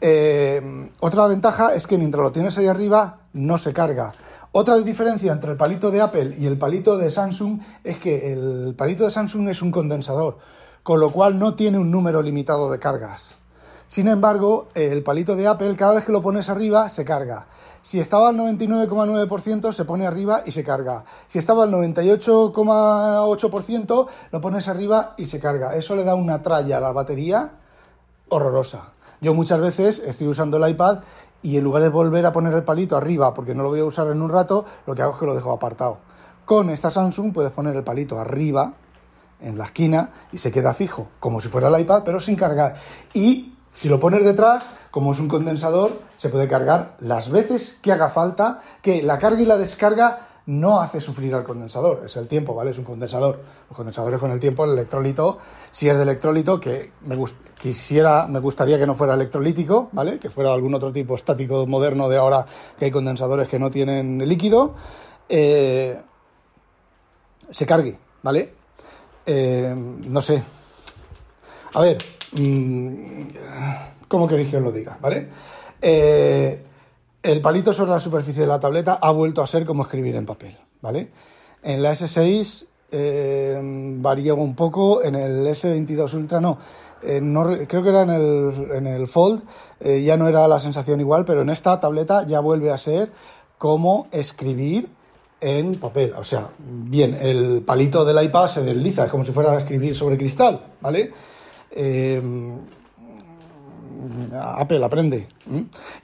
Eh, 0.00 0.90
otra 1.00 1.26
ventaja 1.26 1.74
es 1.74 1.86
que 1.86 1.98
mientras 1.98 2.22
lo 2.22 2.32
tienes 2.32 2.56
ahí 2.58 2.66
arriba, 2.66 3.18
no 3.32 3.58
se 3.58 3.72
carga. 3.72 4.12
Otra 4.52 4.78
diferencia 4.78 5.32
entre 5.32 5.50
el 5.50 5.56
palito 5.56 5.90
de 5.90 6.00
Apple 6.00 6.36
y 6.38 6.46
el 6.46 6.56
palito 6.56 6.96
de 6.96 7.10
Samsung 7.10 7.60
es 7.82 7.98
que 7.98 8.32
el 8.32 8.74
palito 8.76 9.04
de 9.04 9.10
Samsung 9.10 9.48
es 9.48 9.62
un 9.62 9.72
condensador, 9.72 10.38
con 10.84 11.00
lo 11.00 11.10
cual 11.10 11.38
no 11.38 11.54
tiene 11.54 11.78
un 11.78 11.90
número 11.90 12.22
limitado 12.22 12.70
de 12.70 12.78
cargas. 12.78 13.36
Sin 13.88 14.08
embargo, 14.08 14.68
el 14.74 15.02
palito 15.02 15.36
de 15.36 15.46
Apple, 15.46 15.76
cada 15.76 15.92
vez 15.94 16.04
que 16.04 16.12
lo 16.12 16.22
pones 16.22 16.48
arriba, 16.48 16.88
se 16.88 17.04
carga. 17.04 17.46
Si 17.82 18.00
estaba 18.00 18.30
al 18.30 18.36
99,9%, 18.36 19.72
se 19.72 19.84
pone 19.84 20.06
arriba 20.06 20.42
y 20.46 20.52
se 20.52 20.64
carga. 20.64 21.04
Si 21.26 21.38
estaba 21.38 21.64
al 21.64 21.72
98,8%, 21.72 24.06
lo 24.32 24.40
pones 24.40 24.68
arriba 24.68 25.12
y 25.18 25.26
se 25.26 25.38
carga. 25.38 25.76
Eso 25.76 25.94
le 25.94 26.04
da 26.04 26.14
una 26.14 26.40
tralla 26.42 26.78
a 26.78 26.80
la 26.80 26.92
batería 26.92 27.50
horrorosa. 28.30 28.93
Yo 29.24 29.32
muchas 29.32 29.58
veces 29.58 30.02
estoy 30.04 30.28
usando 30.28 30.58
el 30.58 30.70
iPad 30.70 30.98
y 31.40 31.56
en 31.56 31.64
lugar 31.64 31.82
de 31.82 31.88
volver 31.88 32.26
a 32.26 32.32
poner 32.34 32.52
el 32.52 32.62
palito 32.62 32.94
arriba, 32.94 33.32
porque 33.32 33.54
no 33.54 33.62
lo 33.62 33.70
voy 33.70 33.80
a 33.80 33.84
usar 33.86 34.08
en 34.08 34.20
un 34.20 34.28
rato, 34.28 34.66
lo 34.86 34.94
que 34.94 35.00
hago 35.00 35.12
es 35.12 35.18
que 35.18 35.24
lo 35.24 35.34
dejo 35.34 35.50
apartado. 35.50 35.96
Con 36.44 36.68
esta 36.68 36.90
Samsung 36.90 37.32
puedes 37.32 37.50
poner 37.50 37.74
el 37.74 37.82
palito 37.82 38.20
arriba, 38.20 38.74
en 39.40 39.56
la 39.56 39.64
esquina, 39.64 40.10
y 40.30 40.36
se 40.36 40.52
queda 40.52 40.74
fijo, 40.74 41.08
como 41.20 41.40
si 41.40 41.48
fuera 41.48 41.68
el 41.68 41.80
iPad, 41.80 42.02
pero 42.04 42.20
sin 42.20 42.36
cargar. 42.36 42.74
Y 43.14 43.54
si 43.72 43.88
lo 43.88 43.98
pones 43.98 44.22
detrás, 44.22 44.66
como 44.90 45.12
es 45.12 45.20
un 45.20 45.28
condensador, 45.28 46.02
se 46.18 46.28
puede 46.28 46.46
cargar 46.46 46.94
las 47.00 47.30
veces 47.30 47.78
que 47.80 47.92
haga 47.92 48.10
falta, 48.10 48.60
que 48.82 49.02
la 49.02 49.18
carga 49.18 49.40
y 49.40 49.46
la 49.46 49.56
descarga 49.56 50.18
no 50.46 50.80
hace 50.80 51.00
sufrir 51.00 51.34
al 51.34 51.44
condensador, 51.44 52.02
es 52.04 52.16
el 52.16 52.28
tiempo, 52.28 52.54
¿vale? 52.54 52.70
Es 52.70 52.78
un 52.78 52.84
condensador. 52.84 53.40
Los 53.68 53.76
condensadores 53.76 54.20
con 54.20 54.30
el 54.30 54.40
tiempo, 54.40 54.64
el 54.64 54.72
electrolito, 54.72 55.38
si 55.70 55.88
es 55.88 55.96
de 55.96 56.02
electrolito, 56.02 56.60
que 56.60 56.92
me 57.02 57.16
quisiera, 57.58 58.26
me 58.26 58.40
gustaría 58.40 58.78
que 58.78 58.86
no 58.86 58.94
fuera 58.94 59.14
electrolítico, 59.14 59.88
¿vale? 59.92 60.18
Que 60.18 60.30
fuera 60.30 60.52
algún 60.52 60.74
otro 60.74 60.92
tipo 60.92 61.14
estático 61.14 61.66
moderno 61.66 62.08
de 62.08 62.18
ahora 62.18 62.44
que 62.78 62.86
hay 62.86 62.90
condensadores 62.90 63.48
que 63.48 63.58
no 63.58 63.70
tienen 63.70 64.18
líquido, 64.28 64.74
eh, 65.28 65.98
se 67.50 67.66
cargue, 67.66 67.98
¿vale? 68.22 68.54
Eh, 69.24 69.74
no 69.74 70.20
sé. 70.20 70.42
A 71.72 71.80
ver, 71.80 71.98
Mm, 72.36 73.28
¿Cómo 74.08 74.26
queréis 74.26 74.50
que 74.50 74.56
os 74.56 74.62
lo 74.62 74.72
diga? 74.72 74.98
¿Vale? 75.00 75.28
Eh, 75.80 76.64
el 77.24 77.40
palito 77.40 77.72
sobre 77.72 77.92
la 77.92 78.00
superficie 78.00 78.42
de 78.42 78.48
la 78.48 78.60
tableta 78.60 78.98
ha 79.00 79.10
vuelto 79.10 79.42
a 79.42 79.46
ser 79.46 79.64
como 79.64 79.82
escribir 79.82 80.14
en 80.14 80.26
papel, 80.26 80.56
¿vale? 80.82 81.10
En 81.62 81.82
la 81.82 81.92
S6 81.92 82.66
eh, 82.92 83.58
varía 83.96 84.34
un 84.34 84.54
poco, 84.54 85.02
en 85.02 85.14
el 85.14 85.46
S22 85.46 86.12
Ultra 86.14 86.40
no. 86.40 86.58
Eh, 87.02 87.20
creo 87.66 87.82
que 87.82 87.88
era 87.88 88.02
en 88.02 88.10
el, 88.10 88.70
en 88.74 88.86
el 88.86 89.08
Fold, 89.08 89.42
ya 89.80 90.16
no 90.16 90.28
era 90.28 90.46
la 90.46 90.60
sensación 90.60 91.00
igual, 91.00 91.24
pero 91.24 91.42
en 91.42 91.50
esta 91.50 91.80
tableta 91.80 92.26
ya 92.26 92.40
vuelve 92.40 92.70
a 92.70 92.78
ser 92.78 93.10
como 93.56 94.06
escribir 94.12 94.88
en 95.40 95.76
papel. 95.76 96.12
O 96.16 96.24
sea, 96.24 96.50
bien, 96.58 97.16
el 97.20 97.62
palito 97.62 98.04
del 98.04 98.22
iPad 98.22 98.48
se 98.48 98.62
desliza, 98.62 99.06
es 99.06 99.10
como 99.10 99.24
si 99.24 99.32
fuera 99.32 99.52
a 99.52 99.58
escribir 99.58 99.94
sobre 99.94 100.18
cristal, 100.18 100.60
¿vale? 100.80 101.10
Eh, 104.04 104.40
Apple 104.56 104.84
aprende. 104.84 105.28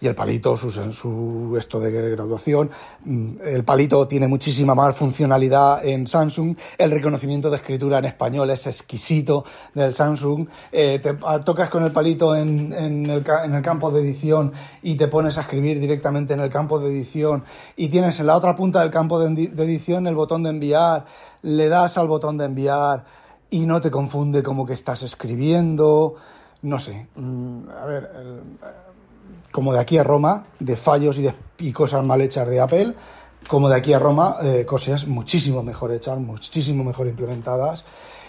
Y 0.01 0.07
el 0.07 0.15
palito, 0.15 0.57
su, 0.57 0.71
su, 0.71 1.55
esto 1.57 1.81
de 1.81 2.11
graduación, 2.11 2.71
mm, 3.05 3.33
el 3.45 3.65
palito 3.65 4.07
tiene 4.07 4.27
muchísima 4.29 4.75
más 4.75 4.97
funcionalidad 4.97 5.85
en 5.85 6.07
Samsung. 6.07 6.57
El 6.79 6.91
reconocimiento 6.91 7.51
de 7.51 7.57
escritura 7.57 7.99
en 7.99 8.07
español 8.07 8.51
es 8.51 8.67
exquisito 8.67 9.45
del 9.75 9.95
Samsung. 9.95 10.47
Eh, 10.73 11.01
te 11.03 11.15
tocas 11.45 11.69
con 11.69 11.85
el 11.85 11.93
palito 11.93 12.35
en, 12.35 12.73
el, 12.73 13.25
en, 13.45 13.55
el, 13.55 13.63
campo 13.63 13.91
de 13.91 14.01
edición 14.01 14.53
y 14.83 14.95
te 14.95 15.09
pones 15.09 15.39
a 15.39 15.43
escribir 15.43 15.81
directamente 15.81 16.35
en 16.35 16.41
el 16.41 16.51
campo 16.51 16.79
de 16.79 16.89
edición. 16.89 17.45
Y 17.77 17.89
tienes 17.89 18.21
en 18.21 18.27
la 18.27 18.37
otra 18.37 18.55
punta 18.55 18.81
del 18.81 18.91
campo 18.91 19.19
de 19.19 19.45
edición 19.45 20.07
el 20.07 20.15
botón 20.15 20.43
de 20.43 20.51
enviar. 20.51 21.05
Le 21.43 21.69
das 21.69 21.97
al 21.99 22.09
botón 22.09 22.37
de 22.37 22.45
enviar 22.45 23.05
y 23.51 23.67
no 23.67 23.81
te 23.81 23.91
confunde 23.91 24.43
como 24.43 24.65
que 24.65 24.75
estás 24.75 25.03
escribiendo, 25.03 26.15
no 26.63 26.79
sé, 26.79 27.07
mm, 27.15 27.69
a 27.71 27.85
ver, 27.87 28.11
como 29.51 29.73
de 29.73 29.81
aquí 29.81 29.99
a 29.99 30.05
Roma, 30.05 30.45
de 30.59 30.77
fallos 30.77 31.19
y, 31.19 31.23
de, 31.23 31.73
cosas 31.73 32.05
mal 32.05 32.21
hechas 32.21 32.49
de 32.49 32.61
Apple, 32.61 32.95
como 33.49 33.69
de 33.69 33.77
aquí 33.77 33.93
a 33.93 33.99
Roma, 33.99 34.37
eh, 34.43 34.65
cosas 34.67 35.07
muchísimo 35.07 35.63
mejor 35.63 35.93
hechas, 35.93 36.19
muchísimo 36.19 36.85
mejor 36.85 37.07
implementadas 37.07 37.85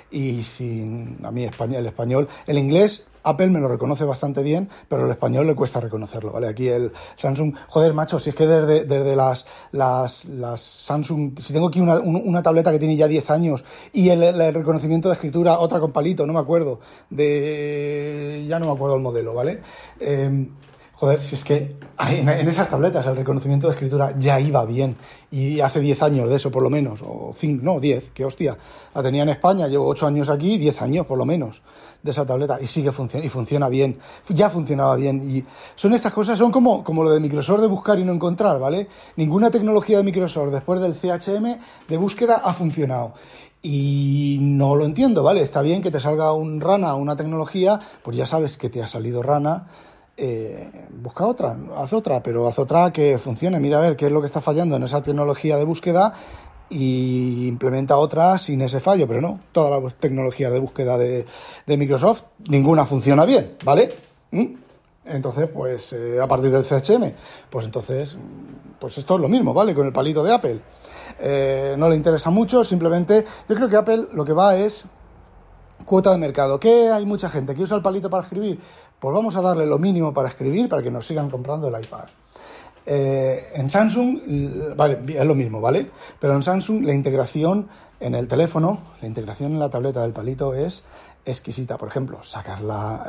y 0.09 0.43
sin 0.43 1.19
a 1.23 1.31
mí 1.31 1.43
el 1.45 1.85
español, 1.85 2.27
el 2.47 2.57
inglés 2.57 3.05
Apple 3.23 3.49
me 3.49 3.59
lo 3.59 3.67
reconoce 3.67 4.05
bastante 4.05 4.41
bien, 4.41 4.69
pero 4.87 5.05
el 5.05 5.11
español 5.11 5.47
le 5.47 5.55
cuesta 5.55 5.79
reconocerlo, 5.79 6.31
¿vale? 6.31 6.47
Aquí 6.47 6.67
el 6.67 6.91
Samsung, 7.15 7.55
joder, 7.67 7.93
macho, 7.93 8.19
si 8.19 8.29
es 8.29 8.35
que 8.35 8.47
desde, 8.47 8.85
desde 8.85 9.15
las, 9.15 9.45
las, 9.71 10.25
las 10.25 10.61
Samsung, 10.61 11.37
si 11.39 11.53
tengo 11.53 11.67
aquí 11.67 11.79
una, 11.79 11.99
una 11.99 12.41
tableta 12.41 12.71
que 12.71 12.79
tiene 12.79 12.95
ya 12.95 13.07
10 13.07 13.29
años 13.31 13.63
y 13.93 14.09
el, 14.09 14.53
reconocimiento 14.53 15.09
de 15.09 15.13
escritura, 15.15 15.59
otra 15.59 15.79
con 15.79 15.91
palito, 15.91 16.25
no 16.25 16.33
me 16.33 16.39
acuerdo, 16.39 16.79
de, 17.09 18.45
ya 18.47 18.59
no 18.59 18.67
me 18.67 18.73
acuerdo 18.73 18.95
el 18.95 19.01
modelo, 19.01 19.33
¿vale? 19.33 19.61
Eh, 19.99 20.47
Joder, 21.01 21.19
si 21.19 21.33
es 21.33 21.43
que 21.43 21.77
en, 21.97 22.29
esas 22.29 22.69
tabletas 22.69 23.07
el 23.07 23.15
reconocimiento 23.15 23.65
de 23.65 23.73
escritura 23.73 24.13
ya 24.19 24.39
iba 24.39 24.63
bien. 24.65 24.95
Y 25.31 25.59
hace 25.59 25.79
10 25.79 26.03
años 26.03 26.29
de 26.29 26.35
eso, 26.35 26.51
por 26.51 26.61
lo 26.61 26.69
menos. 26.69 27.01
O 27.01 27.31
5, 27.33 27.63
no, 27.65 27.79
10, 27.79 28.11
que 28.11 28.23
hostia. 28.23 28.55
La 28.93 29.01
tenía 29.01 29.23
en 29.23 29.29
España, 29.29 29.67
llevo 29.67 29.87
8 29.87 30.05
años 30.05 30.29
aquí, 30.29 30.59
10 30.59 30.79
años 30.83 31.07
por 31.07 31.17
lo 31.17 31.25
menos 31.25 31.63
de 32.03 32.11
esa 32.11 32.23
tableta. 32.23 32.59
Y 32.61 32.67
sigue 32.67 32.91
funcionando, 32.91 33.25
y 33.25 33.29
funciona 33.31 33.67
bien. 33.67 33.97
Ya 34.29 34.51
funcionaba 34.51 34.95
bien. 34.95 35.27
Y 35.27 35.43
son 35.73 35.95
estas 35.95 36.13
cosas, 36.13 36.37
son 36.37 36.51
como, 36.51 36.83
como 36.83 37.03
lo 37.03 37.09
de 37.09 37.19
Microsoft 37.19 37.61
de 37.61 37.67
buscar 37.67 37.97
y 37.97 38.03
no 38.03 38.13
encontrar, 38.13 38.59
¿vale? 38.59 38.87
Ninguna 39.15 39.49
tecnología 39.49 39.97
de 39.97 40.03
Microsoft 40.03 40.51
después 40.51 40.81
del 40.81 40.93
CHM 40.93 41.57
de 41.87 41.97
búsqueda 41.97 42.41
ha 42.43 42.53
funcionado. 42.53 43.15
Y 43.63 44.37
no 44.39 44.75
lo 44.75 44.85
entiendo, 44.85 45.23
¿vale? 45.23 45.41
Está 45.41 45.63
bien 45.63 45.81
que 45.81 45.89
te 45.89 45.99
salga 45.99 46.31
un 46.33 46.61
rana, 46.61 46.93
una 46.93 47.15
tecnología, 47.15 47.79
pues 48.03 48.15
ya 48.17 48.27
sabes 48.27 48.55
que 48.55 48.69
te 48.69 48.83
ha 48.83 48.87
salido 48.87 49.23
rana 49.23 49.65
eh, 50.17 50.69
busca 50.91 51.25
otra, 51.25 51.57
haz 51.75 51.93
otra, 51.93 52.21
pero 52.21 52.47
haz 52.47 52.59
otra 52.59 52.91
que 52.91 53.17
funcione. 53.17 53.59
Mira 53.59 53.79
a 53.79 53.81
ver 53.81 53.95
qué 53.95 54.07
es 54.07 54.11
lo 54.11 54.21
que 54.21 54.27
está 54.27 54.41
fallando 54.41 54.75
en 54.75 54.83
esa 54.83 55.01
tecnología 55.01 55.57
de 55.57 55.63
búsqueda 55.63 56.13
y 56.69 57.47
implementa 57.47 57.97
otra 57.97 58.37
sin 58.37 58.61
ese 58.61 58.79
fallo, 58.79 59.07
pero 59.07 59.19
no, 59.19 59.39
todas 59.51 59.83
las 59.83 59.95
tecnologías 59.95 60.51
de 60.53 60.59
búsqueda 60.59 60.97
de, 60.97 61.25
Microsoft, 61.67 62.23
ninguna 62.47 62.85
funciona 62.85 63.25
bien, 63.25 63.57
¿vale? 63.63 63.93
¿Mm? 64.31 64.45
Entonces, 65.05 65.49
pues 65.53 65.91
eh, 65.93 66.19
a 66.21 66.27
partir 66.27 66.51
del 66.51 66.63
CHM, 66.63 67.11
pues 67.49 67.65
entonces, 67.65 68.15
pues 68.79 68.97
esto 68.97 69.15
es 69.15 69.21
lo 69.21 69.27
mismo, 69.27 69.53
¿vale? 69.53 69.75
Con 69.75 69.85
el 69.85 69.91
palito 69.91 70.23
de 70.23 70.33
Apple. 70.33 70.59
Eh, 71.19 71.75
no 71.77 71.89
le 71.89 71.95
interesa 71.95 72.29
mucho, 72.29 72.63
simplemente 72.63 73.25
yo 73.49 73.55
creo 73.55 73.67
que 73.67 73.75
Apple 73.75 74.07
lo 74.13 74.23
que 74.23 74.33
va 74.33 74.55
es 74.55 74.85
cuota 75.85 76.11
de 76.11 76.17
mercado. 76.17 76.59
¿Qué 76.59 76.89
hay 76.89 77.05
mucha 77.05 77.29
gente 77.29 77.53
que 77.53 77.63
usa 77.63 77.75
el 77.75 77.83
palito 77.83 78.09
para 78.09 78.23
escribir? 78.23 78.59
Pues 79.01 79.15
vamos 79.15 79.35
a 79.35 79.41
darle 79.41 79.65
lo 79.65 79.79
mínimo 79.79 80.13
para 80.13 80.27
escribir 80.27 80.69
para 80.69 80.83
que 80.83 80.91
nos 80.91 81.07
sigan 81.07 81.27
comprando 81.27 81.67
el 81.67 81.83
iPad. 81.83 82.03
Eh, 82.85 83.49
en 83.55 83.67
Samsung, 83.67 84.75
vale, 84.75 84.99
es 85.07 85.25
lo 85.25 85.33
mismo, 85.33 85.59
¿vale? 85.59 85.89
Pero 86.19 86.35
en 86.35 86.43
Samsung 86.43 86.85
la 86.85 86.93
integración 86.93 87.67
en 87.99 88.13
el 88.13 88.27
teléfono, 88.27 88.79
la 89.01 89.07
integración 89.07 89.53
en 89.53 89.59
la 89.59 89.71
tableta 89.71 90.03
del 90.03 90.11
palito 90.11 90.53
es 90.53 90.83
exquisita. 91.25 91.79
Por 91.79 91.87
ejemplo, 91.87 92.21
sacar 92.21 92.61
la, 92.61 93.03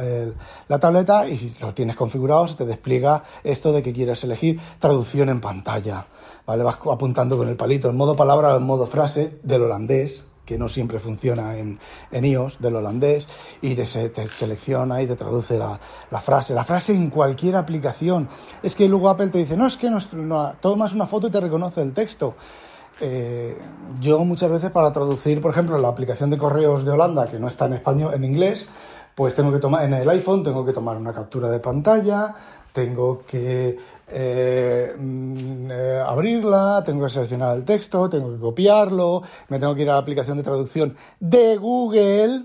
la, 0.66 0.78
tableta 0.78 1.28
y 1.28 1.37
si 1.37 1.54
lo 1.61 1.75
tienes 1.75 1.94
configurado 1.94 2.49
se 2.49 2.54
te 2.54 2.64
despliega 2.64 3.22
esto 3.44 3.70
de 3.70 3.82
que 3.82 3.92
quieres 3.92 4.25
elegir 4.25 4.58
traducción 4.78 5.28
en 5.28 5.42
pantalla. 5.42 6.06
¿Vale? 6.46 6.62
Vas 6.62 6.78
apuntando 6.90 7.37
con 7.37 7.49
el 7.49 7.56
palito 7.56 7.90
en 7.90 7.99
modo 7.99 8.16
palabra 8.16 8.54
o 8.54 8.56
en 8.56 8.62
modo 8.62 8.87
frase 8.87 9.40
del 9.42 9.61
holandés 9.61 10.32
que 10.44 10.58
no 10.58 10.68
siempre 10.68 10.99
funciona 10.99 11.56
en, 11.56 11.78
en 12.11 12.25
iOS, 12.25 12.61
del 12.61 12.76
holandés, 12.76 13.28
y 13.61 13.75
te, 13.75 13.87
selecciona 13.87 15.02
y 15.02 15.06
te 15.06 15.16
traduce 15.16 15.58
la, 15.58 15.78
la, 16.11 16.20
frase. 16.20 16.54
La 16.54 16.64
frase 16.64 16.92
en 16.92 17.11
cualquier 17.11 17.56
aplicación. 17.56 18.28
Es 18.62 18.75
que 18.75 18.88
luego 18.88 19.08
Apple 19.08 19.28
te 19.28 19.38
dice, 19.38 19.56
no, 19.56 19.66
es 19.66 19.76
que 19.76 19.88
no, 19.90 20.52
tomas 20.61 20.94
una 20.94 21.06
foto 21.06 21.28
y 21.28 21.30
te 21.30 21.40
reconoce 21.40 21.82
el 21.82 21.92
texto. 21.92 22.34
Eh, 23.00 23.56
yo 24.00 24.25
muchas 24.25 24.50
veces 24.50 24.70
para 24.70 24.92
traducir, 24.92 25.40
por 25.40 25.50
ejemplo, 25.50 25.78
la 25.78 25.88
aplicación 25.88 26.30
de 26.30 26.38
correos 26.38 26.84
de 26.84 26.92
Holanda, 26.92 27.28
que 27.28 27.38
no 27.38 27.49
está 27.49 27.66
en 27.66 27.75
español, 27.75 28.14
en 28.14 28.25
inglés, 28.25 28.68
pues 29.14 29.34
tengo 29.34 29.52
que 29.52 29.58
tomar, 29.58 29.84
en 29.84 29.94
el 29.94 30.08
iPhone 30.08 30.42
tengo 30.42 30.64
que 30.64 30.72
tomar 30.72 30.96
una 30.96 31.12
captura 31.12 31.49
de 31.49 31.58
pantalla, 31.58 32.34
tengo 32.72 33.22
que 33.26 33.76
eh, 34.14 34.95
mm, 34.97 35.71
eh, 35.71 36.04
abrirla, 36.07 36.83
tengo 36.85 37.04
que 37.04 37.11
seleccionar 37.11 37.57
el 37.57 37.64
texto, 37.64 38.09
tengo 38.09 38.33
que 38.33 38.38
copiarlo, 38.38 39.23
me 39.49 39.59
tengo 39.59 39.75
que 39.75 39.83
ir 39.83 39.90
a 39.90 39.95
la 39.95 39.99
aplicación 39.99 40.37
de 40.37 40.42
traducción 40.42 40.97
de 41.19 41.57
Google, 41.57 42.45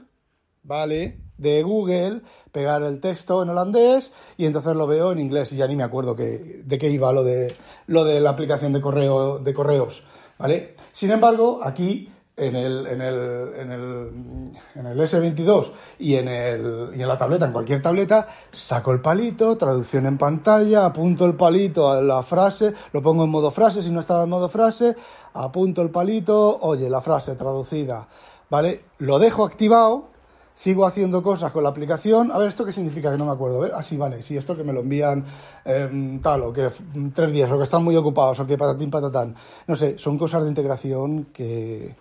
¿vale? 0.63 1.19
De 1.37 1.61
Google, 1.63 2.21
pegar 2.51 2.83
el 2.83 2.99
texto 2.99 3.43
en 3.43 3.49
holandés 3.49 4.11
y 4.37 4.45
entonces 4.45 4.75
lo 4.75 4.87
veo 4.87 5.11
en 5.11 5.19
inglés 5.19 5.51
y 5.51 5.57
ya 5.57 5.67
ni 5.67 5.75
me 5.75 5.83
acuerdo 5.83 6.15
que, 6.15 6.61
de 6.63 6.77
qué 6.77 6.89
iba 6.89 7.11
lo 7.11 7.23
de, 7.23 7.53
lo 7.87 8.05
de 8.05 8.21
la 8.21 8.31
aplicación 8.31 8.73
de, 8.73 8.81
correo, 8.81 9.39
de 9.39 9.53
correos, 9.53 10.03
¿vale? 10.37 10.75
Sin 10.93 11.11
embargo, 11.11 11.59
aquí 11.61 12.09
en 12.37 12.55
el, 12.55 12.85
en 12.85 13.01
el, 13.01 13.53
en 13.55 13.71
el, 13.71 14.51
en 14.75 14.85
el 14.85 14.99
S22 14.99 15.71
y 15.97 16.15
en, 16.15 16.27
el, 16.27 16.91
y 16.95 17.01
en 17.01 17.07
la 17.07 17.17
tableta, 17.17 17.45
en 17.45 17.51
cualquier 17.51 17.81
tableta, 17.81 18.27
saco 18.51 18.91
el 18.91 19.01
palito, 19.01 19.57
traducción 19.57 20.05
en 20.05 20.19
pantalla, 20.19 20.85
apunto 20.85 21.25
el 21.25 21.33
palito 21.33 21.91
a 21.91 21.99
la 21.99 22.21
frase, 22.21 22.73
lo 22.93 23.01
pongo 23.01 23.23
en 23.23 23.31
modo 23.31 23.49
frase, 23.49 23.81
si 23.81 23.89
no 23.89 24.01
estaba 24.01 24.23
en 24.23 24.29
modo 24.29 24.49
frase, 24.49 24.95
apunto 25.33 25.81
el 25.81 25.89
palito, 25.89 26.59
oye, 26.61 26.87
la 26.91 27.01
frase 27.01 27.35
traducida, 27.35 28.07
¿vale? 28.51 28.83
Lo 28.99 29.17
dejo 29.17 29.43
activado 29.43 30.15
sigo 30.53 30.87
haciendo 30.87 31.21
cosas 31.21 31.51
con 31.51 31.61
la 31.61 31.69
aplicación. 31.69 32.31
A 32.31 32.39
ver, 32.39 32.47
¿esto 32.47 32.65
qué 32.65 32.71
significa? 32.71 33.11
Que 33.11 33.17
no 33.17 33.27
me 33.27 33.31
acuerdo. 33.31 33.63
¿eh? 33.67 33.71
Ah, 33.75 33.83
vale, 33.91 34.23
sí, 34.23 34.35
esto 34.35 34.57
que 34.57 34.63
me 34.63 34.73
lo 34.73 34.79
envían 34.79 35.23
em, 35.63 36.19
tal, 36.19 36.41
o 36.41 36.51
que 36.51 36.67
tres 37.13 37.31
días, 37.31 37.51
o 37.51 37.57
que 37.57 37.63
están 37.63 37.83
muy 37.83 37.95
ocupados, 37.95 38.39
o 38.39 38.47
que 38.47 38.57
patatín 38.57 38.89
patatán. 38.89 39.35
No 39.67 39.75
sé, 39.75 39.99
son 39.99 40.17
cosas 40.17 40.41
de 40.41 40.49
integración 40.49 41.25
que, 41.25 41.95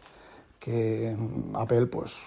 que 0.58 1.16
Apple 1.54 1.86
pues 1.86 2.22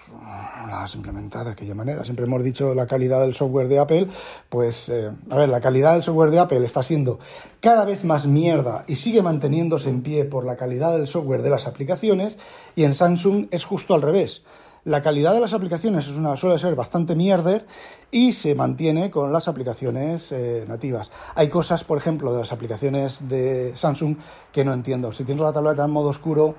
las 0.66 0.94
implementa 0.94 1.44
de 1.44 1.50
aquella 1.50 1.74
manera. 1.74 2.04
Siempre 2.04 2.24
hemos 2.24 2.42
dicho 2.42 2.74
la 2.74 2.86
calidad 2.86 3.20
del 3.20 3.34
software 3.34 3.68
de 3.68 3.78
Apple, 3.78 4.06
pues 4.48 4.88
eh, 4.88 5.10
a 5.30 5.36
ver, 5.36 5.48
la 5.48 5.60
calidad 5.60 5.94
del 5.94 6.02
software 6.02 6.30
de 6.30 6.38
Apple 6.38 6.64
está 6.64 6.82
siendo 6.82 7.18
cada 7.60 7.84
vez 7.84 8.04
más 8.04 8.26
mierda 8.26 8.84
y 8.86 8.96
sigue 8.96 9.22
manteniéndose 9.22 9.90
en 9.90 10.02
pie 10.02 10.24
por 10.24 10.44
la 10.44 10.56
calidad 10.56 10.92
del 10.92 11.06
software 11.06 11.42
de 11.42 11.50
las 11.50 11.66
aplicaciones 11.66 12.38
y 12.76 12.84
en 12.84 12.94
Samsung 12.94 13.48
es 13.50 13.64
justo 13.64 13.94
al 13.94 14.02
revés. 14.02 14.42
La 14.84 15.02
calidad 15.02 15.34
de 15.34 15.40
las 15.40 15.52
aplicaciones 15.52 16.08
es 16.08 16.16
una, 16.16 16.36
suele 16.36 16.56
ser 16.56 16.74
bastante 16.74 17.14
mierder 17.14 17.66
y 18.10 18.32
se 18.32 18.54
mantiene 18.54 19.10
con 19.10 19.30
las 19.30 19.46
aplicaciones 19.46 20.32
eh, 20.32 20.64
nativas. 20.66 21.10
Hay 21.34 21.48
cosas, 21.48 21.84
por 21.84 21.98
ejemplo, 21.98 22.32
de 22.32 22.38
las 22.38 22.52
aplicaciones 22.52 23.28
de 23.28 23.72
Samsung 23.74 24.16
que 24.50 24.64
no 24.64 24.72
entiendo. 24.72 25.12
Si 25.12 25.24
tienes 25.24 25.42
la 25.42 25.52
tableta 25.52 25.84
en 25.84 25.90
modo 25.90 26.08
oscuro, 26.08 26.54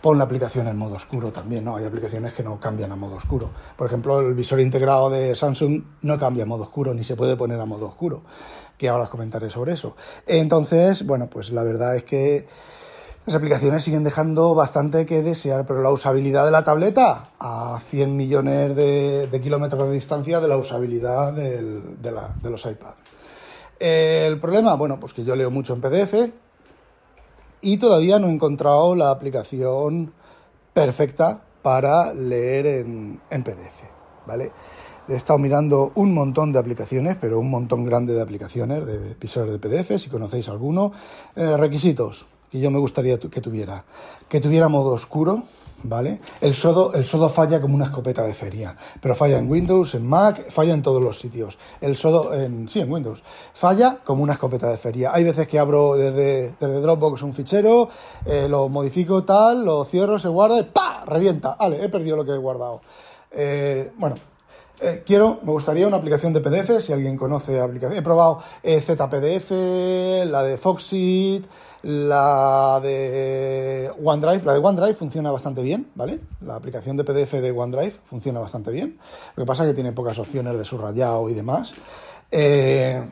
pon 0.00 0.18
la 0.18 0.24
aplicación 0.24 0.68
en 0.68 0.76
modo 0.76 0.94
oscuro 0.94 1.32
también, 1.32 1.64
¿no? 1.64 1.76
Hay 1.76 1.84
aplicaciones 1.84 2.32
que 2.32 2.42
no 2.42 2.60
cambian 2.60 2.92
a 2.92 2.96
modo 2.96 3.16
oscuro. 3.16 3.50
Por 3.76 3.86
ejemplo, 3.86 4.20
el 4.20 4.34
visor 4.34 4.60
integrado 4.60 5.10
de 5.10 5.34
Samsung 5.34 5.82
no 6.02 6.18
cambia 6.18 6.44
a 6.44 6.46
modo 6.46 6.64
oscuro, 6.64 6.94
ni 6.94 7.04
se 7.04 7.16
puede 7.16 7.36
poner 7.36 7.60
a 7.60 7.64
modo 7.64 7.86
oscuro, 7.86 8.22
que 8.78 8.88
ahora 8.88 9.04
os 9.04 9.10
comentaré 9.10 9.50
sobre 9.50 9.72
eso. 9.72 9.96
Entonces, 10.26 11.04
bueno, 11.06 11.28
pues 11.28 11.50
la 11.50 11.62
verdad 11.62 11.96
es 11.96 12.04
que 12.04 12.46
las 13.26 13.34
aplicaciones 13.34 13.82
siguen 13.82 14.04
dejando 14.04 14.54
bastante 14.54 15.04
que 15.04 15.22
desear, 15.22 15.66
pero 15.66 15.82
la 15.82 15.90
usabilidad 15.90 16.44
de 16.44 16.52
la 16.52 16.62
tableta 16.62 17.30
a 17.40 17.78
100 17.80 18.16
millones 18.16 18.76
de, 18.76 19.40
kilómetros 19.42 19.88
de 19.88 19.94
distancia 19.94 20.38
de 20.38 20.46
la 20.46 20.56
usabilidad 20.56 21.32
de, 21.32 21.60
los 22.44 22.66
iPad. 22.66 22.94
el 23.80 24.38
problema, 24.38 24.74
bueno, 24.74 25.00
pues 25.00 25.12
que 25.12 25.24
yo 25.24 25.34
leo 25.34 25.50
mucho 25.50 25.74
en 25.74 25.80
PDF 25.80 26.14
y 27.66 27.78
todavía 27.78 28.20
no 28.20 28.28
he 28.28 28.32
encontrado 28.32 28.94
la 28.94 29.10
aplicación 29.10 30.12
perfecta 30.72 31.42
para 31.62 32.14
leer 32.14 32.66
en, 32.66 33.20
PDF, 33.28 33.82
¿vale? 34.24 34.52
He 35.08 35.16
estado 35.16 35.40
mirando 35.40 35.90
un 35.96 36.14
montón 36.14 36.52
de 36.52 36.60
aplicaciones, 36.60 37.16
pero 37.20 37.40
un 37.40 37.50
montón 37.50 37.84
grande 37.84 38.14
de 38.14 38.22
aplicaciones 38.22 38.86
de 38.86 39.16
visores 39.20 39.50
de 39.50 39.58
PDF, 39.58 40.00
si 40.00 40.08
conocéis 40.08 40.48
alguno. 40.48 40.92
Eh, 41.34 41.56
requisitos, 41.56 42.28
que 42.52 42.60
yo 42.60 42.70
me 42.70 42.78
gustaría 42.78 43.18
que 43.18 43.40
tuviera. 43.40 43.84
Que 44.28 44.40
tuviera 44.40 44.68
modo 44.68 44.90
oscuro, 44.90 45.42
¿vale? 45.88 46.20
El 46.40 46.54
sodo, 46.54 46.92
el 46.94 47.04
sodo 47.04 47.28
falla 47.28 47.60
como 47.60 47.74
una 47.74 47.84
escopeta 47.84 48.22
de 48.22 48.34
feria, 48.34 48.76
pero 49.00 49.14
falla 49.14 49.38
en 49.38 49.50
Windows, 49.50 49.94
en 49.94 50.06
Mac, 50.06 50.50
falla 50.50 50.74
en 50.74 50.82
todos 50.82 51.02
los 51.02 51.18
sitios. 51.18 51.58
El 51.80 51.96
sodo, 51.96 52.34
en, 52.34 52.68
sí, 52.68 52.80
en 52.80 52.92
Windows, 52.92 53.22
falla 53.54 53.98
como 54.04 54.22
una 54.22 54.34
escopeta 54.34 54.68
de 54.70 54.76
feria. 54.76 55.10
Hay 55.12 55.24
veces 55.24 55.48
que 55.48 55.58
abro 55.58 55.96
desde, 55.96 56.54
Dropbox 56.60 57.22
un 57.22 57.34
fichero, 57.34 57.88
eh, 58.24 58.46
lo 58.48 58.68
modifico 58.68 59.24
tal, 59.24 59.64
lo 59.64 59.84
cierro, 59.84 60.18
se 60.18 60.28
guarda 60.28 60.58
y 60.60 60.64
¡pa! 60.64 61.04
revienta. 61.06 61.56
Vale, 61.58 61.84
he 61.84 61.88
perdido 61.88 62.16
lo 62.16 62.24
que 62.24 62.32
he 62.32 62.38
guardado. 62.38 62.80
Eh, 63.30 63.92
bueno, 63.96 64.16
eh, 64.80 65.02
quiero, 65.06 65.38
me 65.42 65.52
gustaría 65.52 65.86
una 65.86 65.96
aplicación 65.96 66.32
de 66.32 66.40
PDF, 66.40 66.80
si 66.80 66.92
alguien 66.92 67.16
conoce 67.16 67.60
aplicación. 67.60 67.98
He 67.98 68.02
probado 68.02 68.42
ZPDF, 68.62 69.50
la 70.26 70.42
de 70.42 70.56
Foxit, 70.56 71.46
la 71.82 72.80
de 72.82 73.90
OneDrive, 74.02 74.44
la 74.44 74.52
de 74.54 74.58
OneDrive 74.58 74.94
funciona 74.94 75.30
bastante 75.30 75.62
bien, 75.62 75.90
¿vale? 75.94 76.20
La 76.40 76.56
aplicación 76.56 76.96
de 76.96 77.04
PDF 77.04 77.32
de 77.34 77.50
OneDrive 77.50 77.94
funciona 78.04 78.40
bastante 78.40 78.70
bien. 78.70 78.98
Lo 79.36 79.44
que 79.44 79.46
pasa 79.46 79.64
es 79.64 79.70
que 79.70 79.74
tiene 79.74 79.92
pocas 79.92 80.18
opciones 80.18 80.56
de 80.56 80.64
subrayado 80.64 81.28
y 81.28 81.34
demás. 81.34 81.74
Eh, 82.30 83.02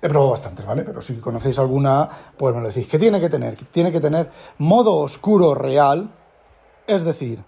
he 0.00 0.08
probado 0.08 0.32
bastante, 0.32 0.62
¿vale? 0.62 0.82
Pero 0.82 1.00
si 1.00 1.14
conocéis 1.16 1.58
alguna, 1.58 2.08
pues 2.36 2.54
me 2.54 2.60
lo 2.60 2.68
decís. 2.68 2.86
¿Qué 2.86 2.98
tiene 2.98 3.20
que 3.20 3.28
tener? 3.28 3.56
Tiene 3.66 3.90
que 3.90 4.00
tener 4.00 4.30
modo 4.58 4.96
oscuro 4.96 5.54
real, 5.54 6.10
es 6.86 7.04
decir, 7.04 7.42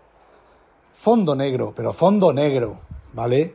fondo 0.94 1.35
negro, 1.35 1.72
pero 1.76 1.92
fondo 1.92 2.33
negro, 2.33 2.79
¿vale? 3.12 3.55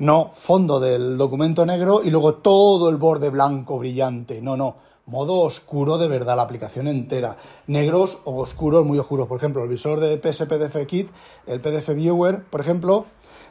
No 0.00 0.30
fondo 0.32 0.80
del 0.80 1.16
documento 1.16 1.64
negro 1.64 2.02
y 2.02 2.10
luego 2.10 2.34
todo 2.34 2.88
el 2.88 2.96
borde 2.96 3.30
blanco 3.30 3.78
brillante. 3.78 4.40
No, 4.40 4.56
no 4.56 4.89
modo 5.10 5.40
oscuro 5.40 5.98
de 5.98 6.08
verdad, 6.08 6.36
la 6.36 6.42
aplicación 6.42 6.88
entera. 6.88 7.36
Negros 7.66 8.20
o 8.24 8.40
oscuros, 8.40 8.86
muy 8.86 8.98
oscuros. 8.98 9.26
Por 9.26 9.36
ejemplo, 9.36 9.62
el 9.62 9.68
visor 9.68 10.00
de 10.00 10.16
PSPDF 10.16 10.86
Kit, 10.86 11.10
el 11.46 11.60
PDF 11.60 11.94
Viewer, 11.94 12.44
por 12.44 12.60
ejemplo, 12.60 13.06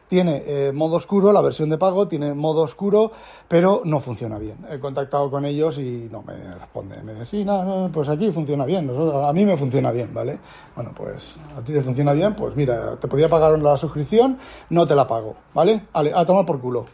tiene 0.08 0.44
eh, 0.48 0.72
modo 0.74 0.96
oscuro, 0.96 1.32
la 1.32 1.42
versión 1.42 1.70
de 1.70 1.78
pago 1.78 2.08
tiene 2.08 2.34
modo 2.34 2.62
oscuro, 2.62 3.12
pero 3.48 3.82
no 3.86 4.00
funciona 4.00 4.40
bien. 4.40 4.58
He 4.72 4.80
contactado 4.80 5.30
con 5.30 5.46
ellos 5.46 5.78
y 5.78 6.10
no 6.12 6.24
me 6.24 6.34
responden. 6.56 7.06
Me 7.06 7.12
dicen, 7.12 7.26
sí, 7.26 7.46
no, 7.46 7.90
pues 7.94 8.10
aquí 8.10 8.32
funciona 8.32 8.66
bien. 8.66 8.90
a 8.90 9.32
mí 9.32 9.46
me 9.46 9.56
funciona 9.56 9.92
bien, 9.92 10.12
¿vale? 10.12 10.40
Bueno, 10.76 10.92
pues 10.96 11.38
a 11.56 11.62
ti 11.62 11.74
te 11.74 11.82
funciona 11.82 12.14
bien, 12.14 12.36
pues 12.36 12.56
mira, 12.56 12.96
te 12.96 13.08
podía 13.08 13.30
pagar 13.30 13.60
la 13.60 13.78
suscripción, 13.78 14.40
no 14.72 14.88
te 14.88 14.96
la 14.96 15.08
pago, 15.08 15.36
¿vale? 15.54 15.84
Vale, 15.94 16.12
a 16.16 16.26
tomar 16.26 16.46
por 16.46 16.60
culo. 16.60 16.88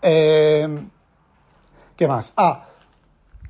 Eh, 0.00 0.68
¿Qué 1.96 2.06
más? 2.06 2.32
Ah, 2.36 2.66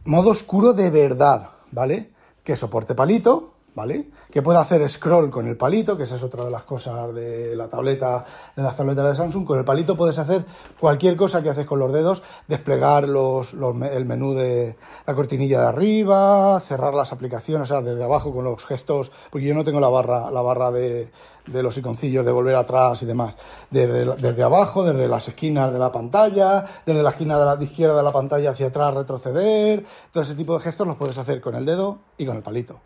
modo 0.04 0.30
oscuro 0.30 0.72
de 0.72 0.90
verdad, 0.90 1.50
¿vale? 1.72 2.12
Que 2.44 2.54
soporte 2.54 2.94
palito, 2.94 3.54
¿vale? 3.76 4.08
Que 4.30 4.40
pueda 4.40 4.60
hacer 4.60 4.88
scroll 4.88 5.28
con 5.28 5.46
el 5.46 5.56
palito, 5.58 5.98
que 5.98 6.04
esa 6.04 6.16
es 6.16 6.22
otra 6.22 6.46
de 6.46 6.50
las 6.50 6.62
cosas 6.62 7.14
de 7.14 7.54
la 7.54 7.68
tableta, 7.68 8.24
de 8.56 8.62
las 8.62 8.74
tabletas 8.74 9.06
de 9.06 9.14
Samsung. 9.14 9.44
Con 9.44 9.58
el 9.58 9.66
palito 9.66 9.94
puedes 9.94 10.18
hacer 10.18 10.46
cualquier 10.80 11.14
cosa 11.14 11.42
que 11.42 11.50
haces 11.50 11.66
con 11.66 11.78
los 11.78 11.92
dedos, 11.92 12.22
desplegar 12.48 13.06
los, 13.06 13.52
el 13.52 14.04
menú 14.06 14.32
de 14.32 14.76
la 15.06 15.14
cortinilla 15.14 15.60
de 15.60 15.66
arriba, 15.66 16.58
cerrar 16.60 16.94
las 16.94 17.12
aplicaciones, 17.12 17.70
o 17.70 17.74
sea, 17.74 17.82
desde 17.82 18.02
abajo 18.02 18.32
con 18.32 18.44
los 18.44 18.64
gestos, 18.64 19.12
porque 19.30 19.46
yo 19.46 19.54
no 19.54 19.62
tengo 19.62 19.78
la 19.78 19.90
barra, 19.90 20.30
la 20.30 20.40
barra 20.40 20.70
de, 20.70 21.10
de 21.46 21.62
los 21.62 21.76
iconcillos 21.76 22.24
de 22.24 22.32
volver 22.32 22.56
atrás 22.56 23.02
y 23.02 23.06
demás. 23.06 23.34
Desde, 23.68 24.06
desde 24.16 24.42
abajo, 24.42 24.84
desde 24.84 25.06
las 25.06 25.28
esquinas 25.28 25.70
de 25.70 25.78
la 25.78 25.92
pantalla, 25.92 26.64
desde 26.86 27.02
la 27.02 27.10
esquina 27.10 27.38
de 27.38 27.44
la 27.44 27.62
izquierda 27.62 27.98
de 27.98 28.02
la 28.02 28.12
pantalla 28.12 28.52
hacia 28.52 28.68
atrás, 28.68 28.94
retroceder, 28.94 29.84
todo 30.10 30.22
ese 30.22 30.34
tipo 30.34 30.54
de 30.54 30.60
gestos 30.60 30.86
los 30.86 30.96
puedes 30.96 31.18
hacer 31.18 31.42
con 31.42 31.54
el 31.54 31.66
dedo 31.66 31.98
y 32.16 32.24
con 32.24 32.38
el 32.38 32.42
palito. 32.42 32.80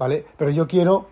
¿Vale? 0.00 0.24
Pero 0.38 0.50
yo 0.50 0.66
quiero 0.66 1.06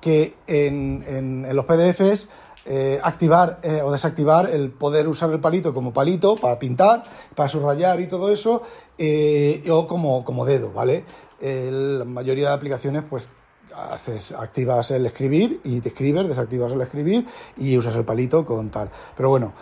que 0.00 0.36
en, 0.46 1.04
en, 1.06 1.54
los 1.54 1.66
PDFs 1.66 2.28
eh, 2.64 2.98
activar 3.02 3.60
eh, 3.62 3.82
o 3.82 3.92
desactivar 3.92 4.48
el 4.48 4.70
poder 4.70 5.06
usar 5.06 5.30
el 5.30 5.38
palito 5.38 5.74
como 5.74 5.92
palito 5.92 6.34
para 6.34 6.58
pintar, 6.58 7.04
para 7.34 7.50
subrayar 7.50 8.00
y 8.00 8.06
todo 8.06 8.32
eso, 8.32 8.62
eh, 8.96 9.62
o 9.70 9.86
como, 9.86 10.24
como 10.24 10.46
dedo, 10.46 10.72
¿vale? 10.72 11.04
la 11.42 12.06
mayoría 12.06 12.48
de 12.48 12.54
aplicaciones, 12.54 13.04
pues 13.10 13.28
haces, 13.76 14.32
activas 14.32 14.90
el 14.92 15.04
escribir 15.04 15.60
y 15.62 15.80
te 15.80 15.90
escribes, 15.90 16.26
desactivas 16.26 16.72
el 16.72 16.80
escribir 16.80 17.26
y 17.58 17.76
usas 17.76 17.96
el 17.96 18.04
palito 18.06 18.46
con 18.46 18.70
tal. 18.70 18.88
Pero 19.14 19.28
bueno, 19.28 19.52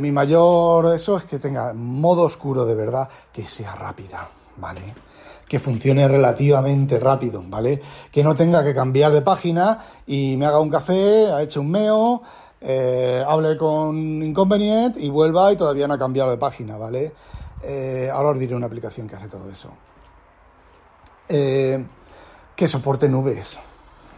mi 0.00 0.10
mayor 0.10 0.92
eso 0.92 1.18
es 1.18 1.22
que 1.22 1.38
tenga 1.38 1.72
modo 1.72 2.22
oscuro 2.22 2.66
de 2.66 2.74
verdad, 2.74 3.08
que 3.32 3.46
sea 3.46 3.76
rápida, 3.76 4.28
¿vale? 4.56 5.07
Que 5.48 5.58
funcione 5.58 6.06
relativamente 6.06 7.00
rápido, 7.00 7.42
¿vale? 7.46 7.80
Que 8.12 8.22
no 8.22 8.36
tenga 8.36 8.62
que 8.62 8.74
cambiar 8.74 9.12
de 9.12 9.22
página 9.22 9.78
y 10.06 10.36
me 10.36 10.46
haga 10.46 10.60
un 10.60 10.68
café, 10.68 11.32
ha 11.32 11.42
hecho 11.42 11.62
un 11.62 11.70
meo, 11.70 12.22
eh, 12.60 13.24
hable 13.26 13.56
con 13.56 13.96
Inconvenient 14.22 14.96
y 14.98 15.08
vuelva 15.08 15.52
y 15.52 15.56
todavía 15.56 15.88
no 15.88 15.94
ha 15.94 15.98
cambiado 15.98 16.30
de 16.30 16.36
página, 16.36 16.76
¿vale? 16.76 17.12
Eh, 17.62 18.10
ahora 18.12 18.30
os 18.30 18.38
diré 18.38 18.54
una 18.54 18.66
aplicación 18.66 19.08
que 19.08 19.16
hace 19.16 19.28
todo 19.28 19.50
eso. 19.50 19.70
Eh, 21.28 21.84
que 22.54 22.68
soporte 22.68 23.08
nubes, 23.08 23.58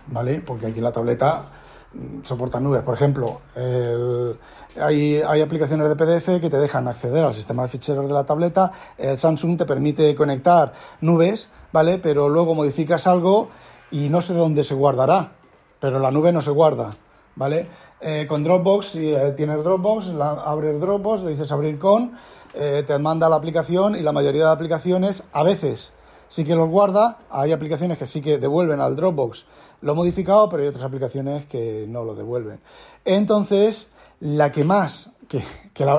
¿vale? 0.08 0.40
Porque 0.40 0.66
aquí 0.66 0.78
en 0.78 0.84
la 0.84 0.92
tableta 0.92 1.44
mm, 1.92 2.24
soporta 2.24 2.60
nubes. 2.60 2.82
Por 2.82 2.94
ejemplo, 2.94 3.40
el, 3.54 4.36
hay, 4.80 5.22
aplicaciones 5.22 5.88
de 5.88 5.96
PDF 5.96 6.40
que 6.40 6.50
te 6.50 6.58
dejan 6.58 6.86
acceder 6.88 7.24
al 7.24 7.34
sistema 7.34 7.62
de 7.62 7.68
ficheros 7.68 8.06
de 8.06 8.14
la 8.14 8.24
tableta. 8.24 8.70
El 8.98 9.18
Samsung 9.18 9.58
te 9.58 9.66
permite 9.66 10.14
conectar 10.14 10.72
nubes, 11.00 11.48
¿vale? 11.72 11.98
Pero 11.98 12.28
luego 12.28 12.54
modificas 12.54 13.06
algo 13.06 13.48
y 13.90 14.08
no 14.08 14.20
sé 14.20 14.34
dónde 14.34 14.64
se 14.64 14.74
guardará. 14.74 15.32
Pero 15.80 15.98
la 15.98 16.10
nube 16.10 16.32
no 16.32 16.40
se 16.40 16.50
guarda, 16.50 16.96
¿vale? 17.36 17.66
Eh, 18.00 18.26
con 18.28 18.42
Dropbox, 18.42 18.86
si 18.86 19.12
eh, 19.12 19.32
tienes 19.36 19.62
Dropbox, 19.64 20.12
abres 20.20 20.80
Dropbox, 20.80 21.22
le 21.22 21.30
dices 21.30 21.50
abrir 21.52 21.78
con, 21.78 22.12
eh, 22.54 22.82
te 22.86 22.98
manda 22.98 23.28
la 23.28 23.36
aplicación 23.36 23.94
y 23.94 24.00
la 24.00 24.12
mayoría 24.12 24.46
de 24.46 24.52
aplicaciones 24.52 25.22
a 25.32 25.42
veces 25.42 25.92
sí 26.30 26.44
que 26.44 26.54
los 26.54 26.70
guarda, 26.70 27.18
hay 27.28 27.52
aplicaciones 27.52 27.98
que 27.98 28.06
sí 28.06 28.22
que 28.22 28.38
devuelven 28.38 28.80
al 28.80 28.96
Dropbox 28.96 29.44
lo 29.82 29.94
modificado, 29.94 30.48
pero 30.48 30.62
hay 30.62 30.68
otras 30.68 30.84
aplicaciones 30.84 31.46
que 31.46 31.86
no 31.88 32.04
lo 32.04 32.14
devuelven. 32.14 32.60
Entonces, 33.04 33.88
la 34.20 34.50
que 34.50 34.62
más, 34.62 35.10
que, 35.28 35.40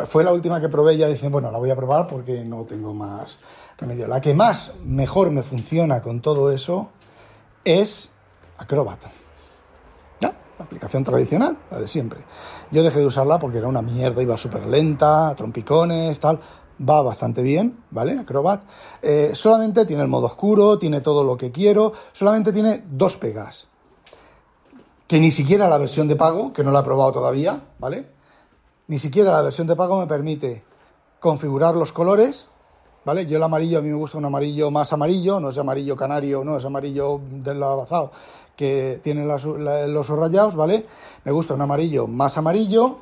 fue 0.06 0.24
la 0.24 0.32
última 0.32 0.62
que 0.62 0.70
probé, 0.70 0.98
ya 0.98 1.08
dicen, 1.08 1.32
bueno, 1.32 1.52
la 1.52 1.58
voy 1.58 1.70
a 1.70 1.76
probar 1.76 2.08
porque 2.08 2.44
no 2.46 2.64
tengo 2.64 2.94
más 2.94 3.38
remedio. 3.78 4.08
La 4.08 4.22
que 4.22 4.34
más 4.34 4.76
mejor 4.86 5.32
me 5.32 5.44
funciona 5.44 6.02
con 6.02 6.22
todo 6.22 6.52
eso 6.52 6.90
es 7.66 8.12
Acrobat. 8.58 9.00
¿Ya? 10.22 10.34
La 10.60 10.66
aplicación 10.66 11.04
tradicional, 11.04 11.58
la 11.72 11.80
de 11.80 11.88
siempre. 11.88 12.20
Yo 12.70 12.84
dejé 12.84 13.00
de 13.00 13.08
usarla 13.08 13.40
porque 13.40 13.58
era 13.58 13.68
una 13.68 13.82
mierda, 13.82 14.22
iba 14.22 14.38
súper 14.38 14.68
lenta, 14.68 15.34
trompicones, 15.36 16.20
tal 16.20 16.40
va 16.88 17.02
bastante 17.02 17.42
bien, 17.42 17.84
¿vale? 17.92 18.20
Acrobat. 18.20 18.64
Eh, 19.02 19.32
solamente 19.34 19.86
tiene 19.86 20.04
el 20.04 20.08
modo 20.08 20.28
oscuro, 20.28 20.78
tiene 20.78 21.02
todo 21.02 21.24
lo 21.24 21.38
que 21.38 21.52
quiero, 21.52 21.94
solamente 22.14 22.52
tiene 22.52 22.84
dos 22.90 23.18
pegas. 23.18 23.68
Que 25.08 25.20
ni 25.20 25.32
siquiera 25.32 25.68
la 25.68 25.78
versión 25.78 26.08
de 26.08 26.16
pago, 26.16 26.54
que 26.54 26.64
no 26.64 26.72
la 26.72 26.80
he 26.80 26.84
probado 26.84 27.12
todavía, 27.12 27.62
¿vale? 27.80 28.08
Ni 28.88 28.98
siquiera 28.98 29.32
la 29.32 29.42
versión 29.42 29.68
de 29.68 29.76
pago 29.76 30.00
me 30.00 30.08
permite 30.08 30.64
configurar 31.20 31.76
los 31.76 31.92
colores, 31.92 32.48
¿vale? 33.06 33.26
Yo 33.26 33.38
el 33.38 33.44
amarillo, 33.44 33.80
a 33.80 33.82
mí 33.82 33.90
me 33.90 33.96
gusta 33.96 34.18
un 34.18 34.26
amarillo 34.26 34.72
más 34.72 34.94
amarillo, 34.94 35.40
no 35.40 35.50
es 35.50 35.58
amarillo 35.58 35.96
canario, 35.96 36.44
no 36.44 36.58
es 36.58 36.66
amarillo 36.66 37.22
del 37.30 37.62
abazado 37.62 38.12
que 38.56 39.00
tiene 39.04 39.26
los 39.26 40.10
rayados, 40.10 40.56
¿vale? 40.56 40.86
Me 41.24 41.32
gusta 41.32 41.56
un 41.56 41.62
amarillo 41.62 42.06
más 42.06 42.38
amarillo, 42.38 43.00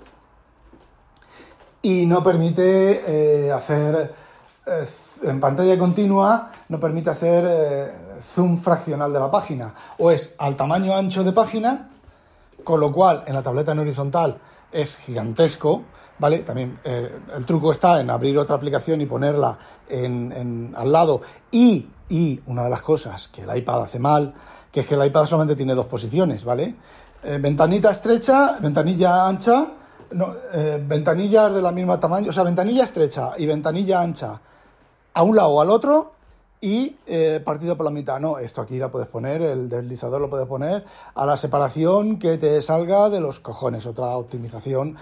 y 1.82 2.06
no 2.06 2.24
permite 2.24 3.04
eh, 3.48 3.52
hacer 3.52 4.14
eh, 4.66 4.86
en 5.24 5.40
pantalla 5.40 5.78
continua, 5.78 6.52
no 6.68 6.80
permite 6.80 7.10
hacer 7.10 7.46
eh, 7.48 7.94
zoom 8.22 8.58
fraccional 8.58 9.14
de 9.14 9.20
la 9.20 9.32
página. 9.32 9.74
O 9.98 10.12
es 10.12 10.34
al 10.38 10.56
tamaño 10.56 10.96
ancho 10.96 11.24
de 11.24 11.32
página, 11.32 11.90
con 12.64 12.80
lo 12.80 12.92
cual 12.92 13.24
en 13.28 13.34
la 13.34 13.42
tableta 13.42 13.72
en 13.72 13.80
horizontal 13.80 14.38
es 14.72 14.98
gigantesco, 14.98 15.84
¿vale? 16.20 16.40
También 16.40 16.78
el 16.84 17.46
truco 17.46 17.72
está 17.72 18.00
en 18.02 18.10
abrir 18.10 18.38
otra 18.38 18.56
aplicación 18.56 19.02
y 19.02 19.08
ponerla 19.08 19.58
en, 19.88 20.76
al 20.78 20.92
lado. 20.92 21.22
Y, 21.50 21.88
y 22.10 22.40
una 22.46 22.66
de 22.66 22.70
las 22.70 22.82
cosas 22.82 23.30
que 23.30 23.44
el 23.44 23.58
iPad 23.58 23.84
hace 23.84 23.98
mal, 23.98 24.36
que 24.72 24.82
es 24.82 24.86
que 24.86 24.94
el 24.94 25.06
iPad 25.06 25.26
solamente 25.26 25.56
tiene 25.56 25.74
dos 25.74 25.88
posiciones, 25.88 26.44
¿vale? 26.44 26.76
ventanita 27.24 27.92
estrecha, 27.92 28.58
ventanilla 28.62 29.28
ancha 29.28 29.79
no, 30.12 30.36
eh, 30.54 30.84
ventanillas 30.86 31.54
de 31.54 31.62
la 31.62 31.72
misma 31.72 32.00
tamaño, 32.00 32.30
o 32.30 32.34
sea, 32.34 32.44
ventanilla 32.44 32.84
estrecha 32.84 33.34
y 33.38 33.46
ventanilla 33.46 34.02
ancha 34.02 34.40
a 35.14 35.24
un 35.24 35.36
lado 35.36 35.50
o 35.50 35.62
al 35.62 35.70
otro 35.70 36.14
y 36.62 36.98
eh, 37.08 37.42
partido 37.44 37.78
por 37.78 37.86
la 37.86 37.92
mitad. 37.92 38.20
No, 38.20 38.38
esto 38.38 38.62
aquí 38.62 38.78
la 38.78 38.90
puedes 38.90 39.08
poner, 39.08 39.42
el 39.42 39.70
deslizador 39.70 40.20
lo 40.20 40.30
puedes 40.30 40.48
poner 40.48 40.84
a 41.16 41.26
la 41.26 41.38
separación 41.38 42.20
que 42.20 42.38
te 42.38 42.62
salga 42.62 43.10
de 43.10 43.22
los 43.22 43.40
cojones, 43.40 43.86
otra 43.86 44.18
optimización 44.18 44.98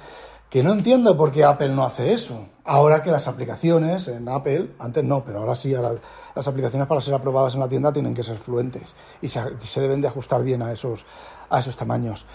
que 0.49 0.63
no 0.63 0.71
entiendo 0.71 1.17
por 1.17 1.31
qué 1.31 1.43
Apple 1.43 1.69
no 1.69 1.83
hace 1.83 2.13
eso. 2.13 2.45
Ahora 2.63 3.03
que 3.03 3.11
las 3.11 3.27
aplicaciones 3.27 4.07
en 4.07 4.29
Apple, 4.29 4.71
antes 4.79 5.03
no, 5.03 5.23
pero 5.23 5.39
ahora 5.39 5.55
sí, 5.55 5.73
las 5.73 6.47
aplicaciones 6.47 6.87
para 6.87 7.01
ser 7.01 7.13
aprobadas 7.13 7.55
en 7.55 7.59
la 7.59 7.67
tienda 7.67 7.91
tienen 7.91 8.13
que 8.13 8.23
ser 8.23 8.37
fluentes 8.37 8.95
y 9.21 9.27
se, 9.29 9.41
se 9.59 9.81
deben 9.81 10.01
de 10.01 10.07
ajustar 10.07 10.43
bien 10.43 10.61
a 10.61 10.71
esos, 10.71 11.05
a 11.49 11.59
esos 11.59 11.75
tamaños. 11.75 12.25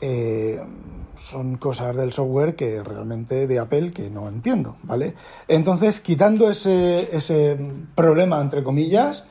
Eh, 0.00 0.60
son 1.16 1.56
cosas 1.56 1.96
del 1.96 2.12
software 2.12 2.54
que 2.54 2.82
realmente 2.82 3.46
de 3.46 3.58
Apple 3.58 3.90
que 3.90 4.08
no 4.08 4.28
entiendo, 4.28 4.76
¿vale? 4.84 5.14
Entonces, 5.48 6.00
quitando 6.00 6.48
ese, 6.48 7.14
ese 7.16 7.58
problema, 7.94 8.40
entre 8.40 8.62
comillas, 8.62 9.24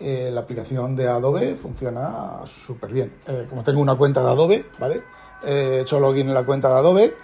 eh, 0.00 0.30
la 0.32 0.40
aplicación 0.40 0.96
de 0.96 1.08
Adobe 1.08 1.54
funciona 1.54 2.40
súper 2.44 2.92
bien. 2.92 3.12
Eh, 3.26 3.46
como 3.48 3.62
tengo 3.62 3.80
una 3.80 3.96
cuenta 3.96 4.22
de 4.22 4.30
Adobe, 4.30 4.64
¿vale? 4.78 5.02
he 5.44 5.80
hecho 5.80 6.00
login 6.00 6.28
en 6.28 6.34
la 6.34 6.44
cuenta 6.44 6.68
de 6.68 6.74
Adobe, 6.74 7.14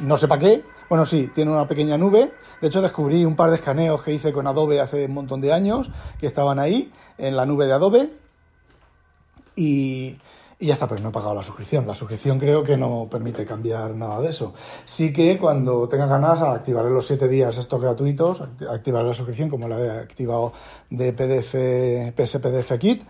no 0.00 0.16
sé 0.16 0.28
para 0.28 0.40
qué. 0.40 0.64
Bueno, 0.88 1.04
sí, 1.04 1.30
tiene 1.34 1.50
una 1.50 1.68
pequeña 1.68 1.98
nube. 1.98 2.32
De 2.60 2.68
hecho, 2.68 2.80
descubrí 2.80 3.24
un 3.24 3.36
par 3.36 3.50
de 3.50 3.56
escaneos 3.56 4.02
que 4.02 4.12
hice 4.12 4.32
con 4.32 4.46
Adobe 4.46 4.80
hace 4.80 5.04
un 5.04 5.14
montón 5.14 5.40
de 5.40 5.52
años, 5.52 5.90
que 6.18 6.26
estaban 6.26 6.58
ahí, 6.58 6.90
en 7.18 7.36
la 7.36 7.44
nube 7.44 7.66
de 7.66 7.72
Adobe. 7.74 8.10
Y, 9.54 10.18
y 10.60 10.66
ya 10.66 10.74
está, 10.74 10.88
pero 10.88 11.00
no 11.00 11.10
he 11.10 11.12
pagado 11.12 11.34
la 11.34 11.42
suscripción. 11.42 11.86
La 11.86 11.94
suscripción 11.94 12.38
creo 12.38 12.64
que 12.64 12.76
no 12.76 13.06
permite 13.08 13.44
cambiar 13.44 13.94
nada 13.94 14.20
de 14.20 14.30
eso. 14.30 14.54
Sí 14.84 15.12
que 15.12 15.38
cuando 15.38 15.88
tenga 15.88 16.06
ganas 16.06 16.42
activaré 16.42 16.90
los 16.90 17.06
7 17.06 17.28
días 17.28 17.56
estos 17.58 17.80
gratuitos, 17.80 18.42
activaré 18.68 19.06
la 19.06 19.14
suscripción 19.14 19.48
como 19.50 19.68
la 19.68 19.78
he 19.78 19.90
activado 19.90 20.52
de 20.90 21.12
PDF, 21.12 21.54
PSPDF 22.16 22.72
Kit 22.78 23.04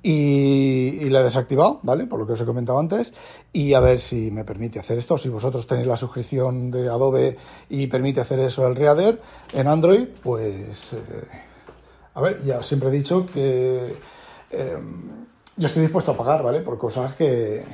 y, 0.00 1.10
la 1.10 1.20
he 1.20 1.24
desactivado, 1.24 1.80
¿vale? 1.82 2.06
Por 2.06 2.20
lo 2.20 2.26
que 2.26 2.34
os 2.34 2.40
he 2.40 2.44
comentado 2.44 2.78
antes 2.78 3.12
y 3.52 3.74
a 3.74 3.80
ver 3.80 3.98
si 3.98 4.30
me 4.30 4.44
permite 4.44 4.78
hacer 4.78 4.96
esto. 4.96 5.18
Si 5.18 5.28
vosotros 5.28 5.66
tenéis 5.66 5.88
la 5.88 5.96
suscripción 5.96 6.70
de 6.70 6.88
Adobe 6.88 7.36
y 7.68 7.88
permite 7.88 8.20
hacer 8.20 8.38
eso 8.38 8.64
el 8.68 8.76
Reader 8.76 9.20
en 9.52 9.66
Android, 9.66 10.06
pues... 10.22 10.92
Eh, 10.92 10.98
a 12.14 12.20
ver, 12.20 12.44
ya 12.44 12.62
siempre 12.62 12.90
he 12.90 12.92
dicho 12.92 13.26
que... 13.26 13.96
Eh, 14.50 14.78
yo 15.56 15.66
estoy 15.66 15.82
dispuesto 15.82 16.12
a 16.12 16.16
pagar, 16.16 16.42
¿vale? 16.42 16.60
Por 16.60 16.78
cosas 16.78 17.14
que 17.14 17.64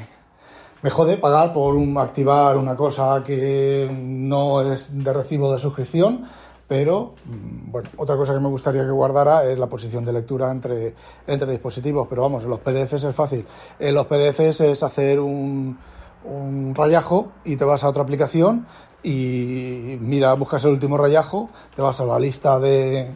me 0.83 0.91
jode 0.91 1.17
pagar 1.17 1.53
por 1.53 1.75
un, 1.75 1.97
activar 1.99 2.57
una 2.57 2.77
cosa 2.77 3.23
que 3.25 3.89
no 3.93 4.61
es 4.73 5.03
de 5.03 5.13
recibo 5.13 5.53
de 5.53 5.59
suscripción, 5.59 6.25
pero 6.67 7.15
mm, 7.25 7.71
bueno, 7.71 7.89
otra 7.97 8.17
cosa 8.17 8.35
que 8.35 8.41
me 8.41 8.49
gustaría 8.49 8.85
que 8.85 8.91
guardara 8.91 9.45
es 9.45 9.59
la 9.59 9.67
posición 9.67 10.05
de 10.05 10.13
lectura 10.13 10.51
entre, 10.51 10.95
entre 11.27 11.51
dispositivos, 11.51 12.07
pero 12.09 12.23
vamos, 12.23 12.45
en 12.45 12.51
los 12.51 12.61
PDFs 12.61 13.05
es 13.05 13.15
fácil. 13.15 13.45
En 13.79 13.95
los 13.95 14.07
PDFs 14.07 14.61
es 14.61 14.83
hacer 14.83 15.21
un, 15.21 15.79
un 16.25 16.75
rayajo 16.75 17.33
y 17.45 17.57
te 17.57 17.65
vas 17.65 17.85
a 17.85 17.89
otra 17.89 18.03
aplicación 18.03 18.67
y 19.03 19.97
mira, 20.01 20.35
buscas 20.35 20.65
el 20.65 20.73
último 20.73 20.97
rayajo, 20.97 21.51
te 21.75 21.83
vas 21.83 22.01
a 22.01 22.05
la 22.05 22.19
lista 22.19 22.59
de, 22.59 23.15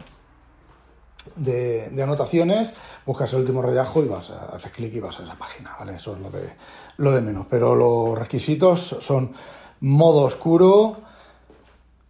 de, 1.37 1.93
anotaciones, 2.03 2.73
buscas 3.07 3.33
el 3.33 3.41
último 3.41 3.63
rayajo 3.63 4.03
y 4.03 4.09
vas, 4.09 4.31
a, 4.31 4.57
haces 4.57 4.73
clic 4.73 4.95
y 4.95 5.01
vas 5.01 5.19
a 5.21 5.25
esa 5.25 5.35
página, 5.35 5.77
¿vale? 5.79 5.97
Eso 5.97 6.15
es 6.15 6.21
lo 6.21 6.31
de, 6.31 6.53
lo 6.99 7.13
de 7.13 7.21
menos. 7.21 7.47
Pero 7.49 7.75
los 7.75 8.19
requisitos 8.19 8.97
son 9.01 9.33
modo 9.81 10.23
oscuro 10.23 10.99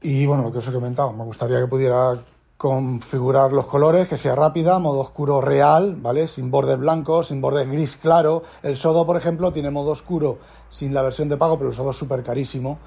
y, 0.01 0.27
bueno, 0.27 0.43
lo 0.43 0.53
que 0.53 0.59
os 0.59 0.69
he 0.69 0.73
comentado, 0.73 1.13
me 1.13 1.25
gustaría 1.25 1.61
que 1.61 1.67
pudiera 1.67 2.19
configurar 2.63 3.53
los 3.53 3.67
colores, 3.67 4.07
que 4.07 4.17
sea 4.17 4.37
rápida, 4.37 4.79
modo 4.79 5.01
oscuro 5.01 5.41
real, 5.41 5.97
¿vale? 5.97 6.29
Sin 6.29 6.53
bordes 6.53 6.79
blancos, 6.79 7.27
sin 7.27 7.41
bordes 7.41 7.69
gris 7.69 7.97
claro. 7.97 8.45
El 8.63 8.77
Sodo, 8.77 9.05
por 9.05 9.17
ejemplo, 9.17 9.53
tiene 9.53 9.71
modo 9.71 9.91
oscuro 9.91 10.39
sin 10.69 10.95
la 10.95 11.03
versión 11.03 11.29
de 11.29 11.37
pago, 11.37 11.59
pero 11.59 11.71
el 11.71 11.75
Sodo 11.75 11.91
es 11.91 11.97
súper 11.97 12.23
carísimo 12.23 12.79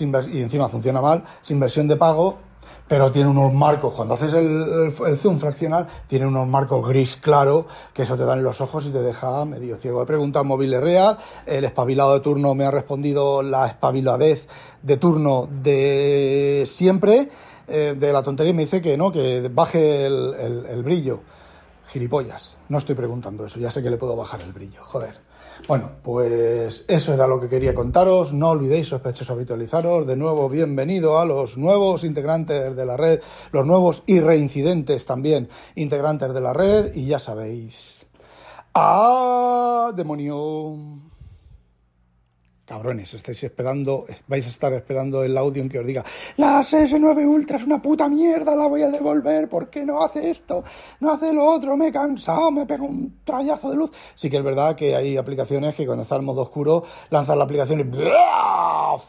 y 0.00 0.40
encima 0.40 0.68
funciona 0.68 1.00
mal. 1.00 1.24
Sin 1.42 1.58
versión 1.58 1.88
de 1.88 1.96
pago, 1.96 2.38
pero 2.88 3.10
tiene 3.10 3.28
unos 3.28 3.52
marcos, 3.52 3.94
cuando 3.94 4.14
haces 4.14 4.34
el, 4.34 4.92
zoom 5.16 5.38
fraccional, 5.38 5.86
tiene 6.06 6.26
unos 6.26 6.46
marcos 6.46 6.86
gris 6.86 7.16
claro, 7.16 7.66
que 7.92 8.02
eso 8.02 8.16
te 8.16 8.24
dan 8.24 8.38
en 8.38 8.44
los 8.44 8.60
ojos 8.60 8.86
y 8.86 8.90
te 8.90 9.00
deja 9.00 9.44
medio 9.44 9.76
ciego. 9.76 10.02
He 10.02 10.06
preguntado 10.06 10.42
al 10.42 10.48
móvil 10.48 10.80
real, 10.80 11.16
el 11.46 11.64
espabilado 11.64 12.14
de 12.14 12.20
turno 12.20 12.54
me 12.54 12.64
ha 12.64 12.70
respondido 12.70 13.42
la 13.42 13.66
espabiladez 13.66 14.48
de 14.82 14.96
turno 14.96 15.48
de 15.62 16.64
siempre, 16.66 17.28
eh, 17.66 17.94
de 17.98 18.12
la 18.12 18.22
tontería, 18.22 18.50
y 18.50 18.54
me 18.54 18.62
dice 18.62 18.80
que 18.80 18.96
no, 18.96 19.10
que 19.10 19.48
baje 19.52 20.06
el 20.06 20.82
brillo. 20.84 21.20
Gilipollas, 21.88 22.56
no 22.68 22.78
estoy 22.78 22.94
preguntando 22.94 23.44
eso, 23.44 23.60
ya 23.60 23.70
sé 23.70 23.82
que 23.82 23.90
le 23.90 23.96
puedo 23.96 24.16
bajar 24.16 24.42
el 24.42 24.52
brillo, 24.52 24.82
joder. 24.82 25.20
Bueno, 25.68 25.92
pues 26.02 26.84
eso 26.88 27.14
era 27.14 27.26
lo 27.26 27.40
que 27.40 27.48
quería 27.48 27.74
contaros. 27.74 28.32
No 28.32 28.50
olvidéis, 28.50 28.88
sospechosos, 28.88 29.30
habitualizaros. 29.30 30.06
De 30.06 30.16
nuevo, 30.16 30.48
bienvenido 30.48 31.18
a 31.18 31.24
los 31.24 31.56
nuevos 31.56 32.04
integrantes 32.04 32.76
de 32.76 32.84
la 32.86 32.96
red, 32.96 33.20
los 33.52 33.64
nuevos 33.64 34.02
y 34.06 34.20
reincidentes 34.20 35.06
también 35.06 35.48
integrantes 35.74 36.34
de 36.34 36.40
la 36.40 36.52
red. 36.52 36.94
Y 36.94 37.06
ya 37.06 37.18
sabéis. 37.18 38.04
¡Ah, 38.74 39.92
demonio! 39.94 41.03
Cabrones, 42.64 43.12
estáis 43.12 43.44
esperando, 43.44 44.06
vais 44.26 44.46
a 44.46 44.48
estar 44.48 44.72
esperando 44.72 45.22
el 45.22 45.36
audio 45.36 45.62
en 45.62 45.68
que 45.68 45.78
os 45.78 45.86
diga 45.86 46.02
la 46.38 46.60
S9 46.60 47.26
Ultra 47.26 47.58
es 47.58 47.64
una 47.64 47.82
puta 47.82 48.08
mierda, 48.08 48.56
la 48.56 48.66
voy 48.66 48.80
a 48.80 48.88
devolver, 48.88 49.50
¿por 49.50 49.68
qué 49.68 49.84
no 49.84 50.02
hace 50.02 50.30
esto? 50.30 50.64
No 51.00 51.12
hace 51.12 51.34
lo 51.34 51.44
otro, 51.44 51.76
me 51.76 51.88
he 51.88 51.92
cansado, 51.92 52.50
me 52.50 52.64
pego 52.64 52.86
un 52.86 53.20
trayazo 53.22 53.68
de 53.68 53.76
luz. 53.76 53.92
Sí 54.14 54.30
que 54.30 54.38
es 54.38 54.44
verdad 54.44 54.74
que 54.74 54.96
hay 54.96 55.18
aplicaciones 55.18 55.74
que 55.74 55.84
cuando 55.84 56.04
está 56.04 56.16
en 56.16 56.24
modo 56.24 56.40
oscuro 56.40 56.84
lanzan 57.10 57.36
la 57.36 57.44
aplicación 57.44 57.80
y 57.80 57.84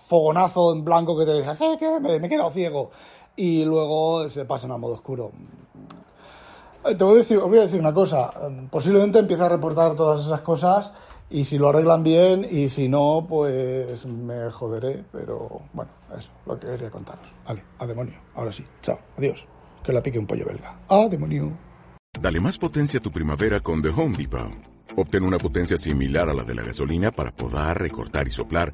fogonazo 0.06 0.74
en 0.74 0.84
blanco 0.84 1.18
que 1.18 1.26
te 1.26 1.32
deja, 1.32 1.56
¿qué, 1.56 1.78
qué? 1.80 2.00
Me, 2.02 2.20
me 2.20 2.28
he 2.28 2.30
quedado 2.30 2.50
ciego. 2.50 2.92
Y 3.38 3.64
luego 3.64 4.28
se 4.28 4.44
pasan 4.44 4.72
a 4.72 4.78
modo 4.78 4.96
oscuro. 4.96 5.32
Eh, 6.86 6.96
te 6.96 7.04
voy 7.04 7.16
a 7.16 7.18
decir, 7.20 7.38
os 7.38 7.48
voy 7.48 7.60
a 7.60 7.62
decir 7.62 7.80
una 7.80 7.94
cosa, 7.94 8.32
posiblemente 8.70 9.18
empiece 9.18 9.44
a 9.44 9.50
reportar 9.50 9.96
todas 9.96 10.26
esas 10.26 10.42
cosas 10.42 10.92
y 11.30 11.44
si 11.44 11.58
lo 11.58 11.70
arreglan 11.70 12.04
bien 12.04 12.46
y 12.50 12.70
si 12.70 12.88
no, 12.88 13.26
pues 13.28 14.06
me 14.06 14.50
joderé, 14.52 15.04
pero 15.12 15.62
bueno, 15.74 15.92
eso, 16.18 16.32
lo 16.46 16.60
que 16.60 16.68
quería 16.68 16.90
contaros. 16.90 17.28
Vale, 17.48 17.64
a 17.80 17.86
demonio, 17.86 18.16
ahora 18.36 18.52
sí, 18.52 18.66
chao, 18.82 19.00
adiós, 19.18 19.48
que 19.84 19.92
la 19.92 20.02
pique 20.02 20.20
un 20.20 20.28
pollo 20.28 20.46
belga. 20.46 20.80
A 20.88 21.08
demonio. 21.10 21.52
Dale 22.20 22.40
más 22.40 22.58
potencia 22.58 23.00
a 23.00 23.04
tu 23.04 23.12
primavera 23.12 23.60
con 23.60 23.82
The 23.82 23.90
Home 23.90 24.18
Depot. 24.18 24.52
Obtén 24.98 25.26
una 25.26 25.38
potencia 25.38 25.78
similar 25.78 26.30
a 26.30 26.34
la 26.34 26.44
de 26.44 26.56
la 26.56 26.64
gasolina 26.64 27.12
para 27.12 27.32
podar, 27.36 27.82
recortar 27.82 28.28
y 28.28 28.32
soplar 28.32 28.74